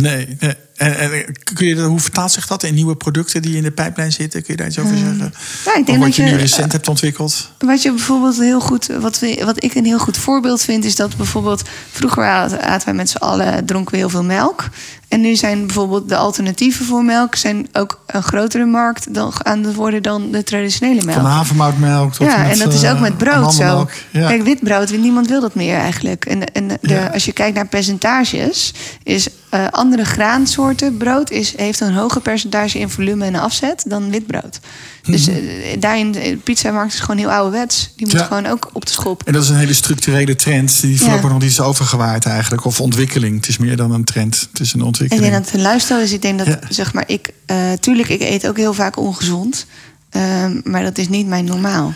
[0.00, 0.36] Nee.
[0.40, 0.54] nee.
[0.78, 4.12] En, en kun je, hoe vertaalt zich dat in nieuwe producten die in de pijplijn
[4.12, 4.42] zitten?
[4.42, 5.34] Kun je daar iets over zeggen?
[5.64, 7.50] Ja, ik denk of wat dat je nu recent hebt ontwikkeld?
[7.58, 10.96] Wat je bijvoorbeeld heel goed, wat, we, wat ik een heel goed voorbeeld vind, is
[10.96, 11.62] dat bijvoorbeeld
[11.92, 14.68] vroeger aten wij met z'n allen, dronken we heel veel melk.
[15.08, 19.64] En nu zijn bijvoorbeeld de alternatieven voor melk zijn ook een grotere markt dan, aan
[19.64, 21.20] het worden dan de traditionele melk.
[21.20, 23.88] Van havermoutmelk tot Ja, met, en dat is eh, ook met brood zo.
[24.10, 24.28] Ja.
[24.28, 26.24] Kijk, witbrood, niemand wil dat meer eigenlijk.
[26.24, 27.06] En, en de, Ja.
[27.06, 28.72] als je kijkt naar percentages,
[29.02, 30.67] is eh, andere graansoorten
[30.98, 34.60] brood is, heeft een hoger percentage in volume en afzet dan witbrood.
[35.02, 35.36] Dus Mhm.
[35.36, 37.92] eh, daarin, de pizzamarkt is gewoon heel ouderwets.
[37.96, 38.24] Die moet Ja.
[38.24, 39.22] gewoon ook op de schop.
[39.24, 40.96] En dat is een hele structurele trend die Ja.
[40.98, 42.64] voorlopig nog niet is overgewaard eigenlijk.
[42.64, 43.36] Of ontwikkeling.
[43.36, 44.48] Het is meer dan een trend.
[44.52, 45.26] Het is een Ik ontwikkeling.
[45.30, 46.12] denk dat het een luister is.
[46.12, 46.58] Ik denk dat, Ja.
[46.68, 47.30] zeg maar, ik...
[47.46, 49.66] eh, tuurlijk, ik eet ook heel vaak ongezond.
[50.10, 51.94] Ehm, maar dat is niet mijn normaal.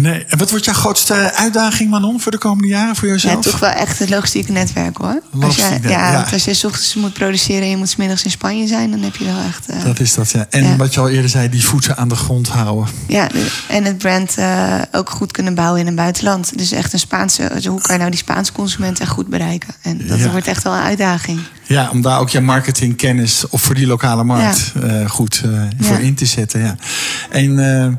[0.00, 0.24] Nee.
[0.28, 3.44] En wat wordt jouw grootste uitdaging, Manon, voor de komende jaren voor Ja, jezelf?
[3.44, 5.08] toch wel echt het logistieke netwerk hoor.
[5.08, 6.16] Als Logistiek je, netwerk, ja, ja.
[6.16, 8.90] want als je 's ochtends moet produceren en je moet 's middags in Spanje zijn,
[8.90, 9.68] dan heb je wel echt.
[9.68, 10.46] eh, Dat is dat, ja.
[10.50, 10.76] En Ja.
[10.76, 12.94] wat je al eerder zei, die voeten aan de grond houden.
[13.06, 13.28] Ja,
[13.68, 16.58] en het brand eh, ook goed kunnen bouwen in een buitenland.
[16.58, 17.50] Dus echt een Spaanse.
[17.54, 19.74] dus hoe kan je nou die Spaanse consument echt goed bereiken?
[19.82, 20.30] En dat Ja.
[20.30, 21.40] wordt echt wel een uitdaging.
[21.66, 25.96] Ja, om daar ook je marketingkennis of voor die lokale markt eh, goed eh, voor
[25.96, 26.02] Ja.
[26.02, 26.60] in te zetten.
[26.60, 26.76] Ja.
[27.30, 27.92] En eh,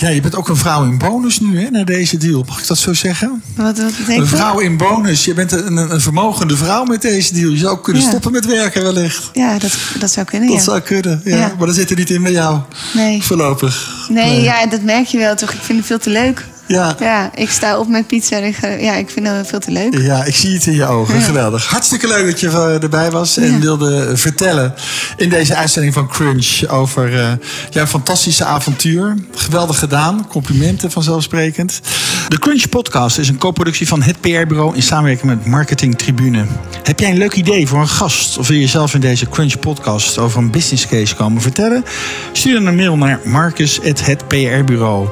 [0.00, 2.44] ja, je bent ook een vrouw in bonus nu, hè, na deze deal.
[2.48, 3.42] Mag ik dat zo zeggen?
[3.56, 5.24] Wat, wat Een vrouw in bonus.
[5.24, 7.50] Je bent een, een vermogende vrouw met deze deal.
[7.50, 8.08] Je zou ook kunnen Ja.
[8.08, 9.30] stoppen met werken wellicht.
[9.32, 10.48] Ja, dat, dat zou kunnen.
[10.48, 10.62] Dat ja.
[10.62, 11.36] zou kunnen, ja.
[11.36, 11.54] Ja.
[11.58, 12.58] Maar dat zit er niet in bij jou.
[12.94, 13.22] Nee.
[13.22, 14.06] Voorlopig.
[14.08, 15.52] Nee, ja, dat merk je wel toch.
[15.52, 16.46] Ik vind het veel te leuk.
[16.70, 16.96] Ja.
[17.00, 19.70] Ja, ik sta op met pizza en ik, ga- ja, ik vind het veel te
[19.70, 19.98] leuk.
[19.98, 21.14] Ja, ik zie het in je ogen.
[21.14, 21.20] Ja.
[21.20, 21.66] Geweldig.
[21.66, 23.58] Hartstikke leuk dat je eh, erbij was en Ja.
[23.58, 24.74] wilde vertellen
[25.16, 27.32] in deze uitzending van Crunch over eh,
[27.70, 29.14] jouw fantastische avontuur.
[29.34, 30.26] Geweldig gedaan.
[30.28, 31.80] Complimenten vanzelfsprekend.
[32.28, 36.44] De Crunch Podcast is een co-productie van het PR-bureau in samenwerking met Marketing Tribune.
[36.82, 39.58] Heb jij een leuk idee voor een gast of wil je zelf in deze Crunch
[39.58, 41.84] Podcast over een business case komen vertellen?
[42.32, 45.08] Stuur dan een mail naar marcus@hetprbureau.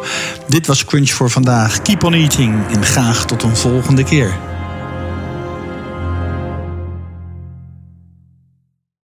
[0.49, 1.31] Dit was Crunch voor
[1.83, 4.58] Keep on eating en graag tot een volgende keer.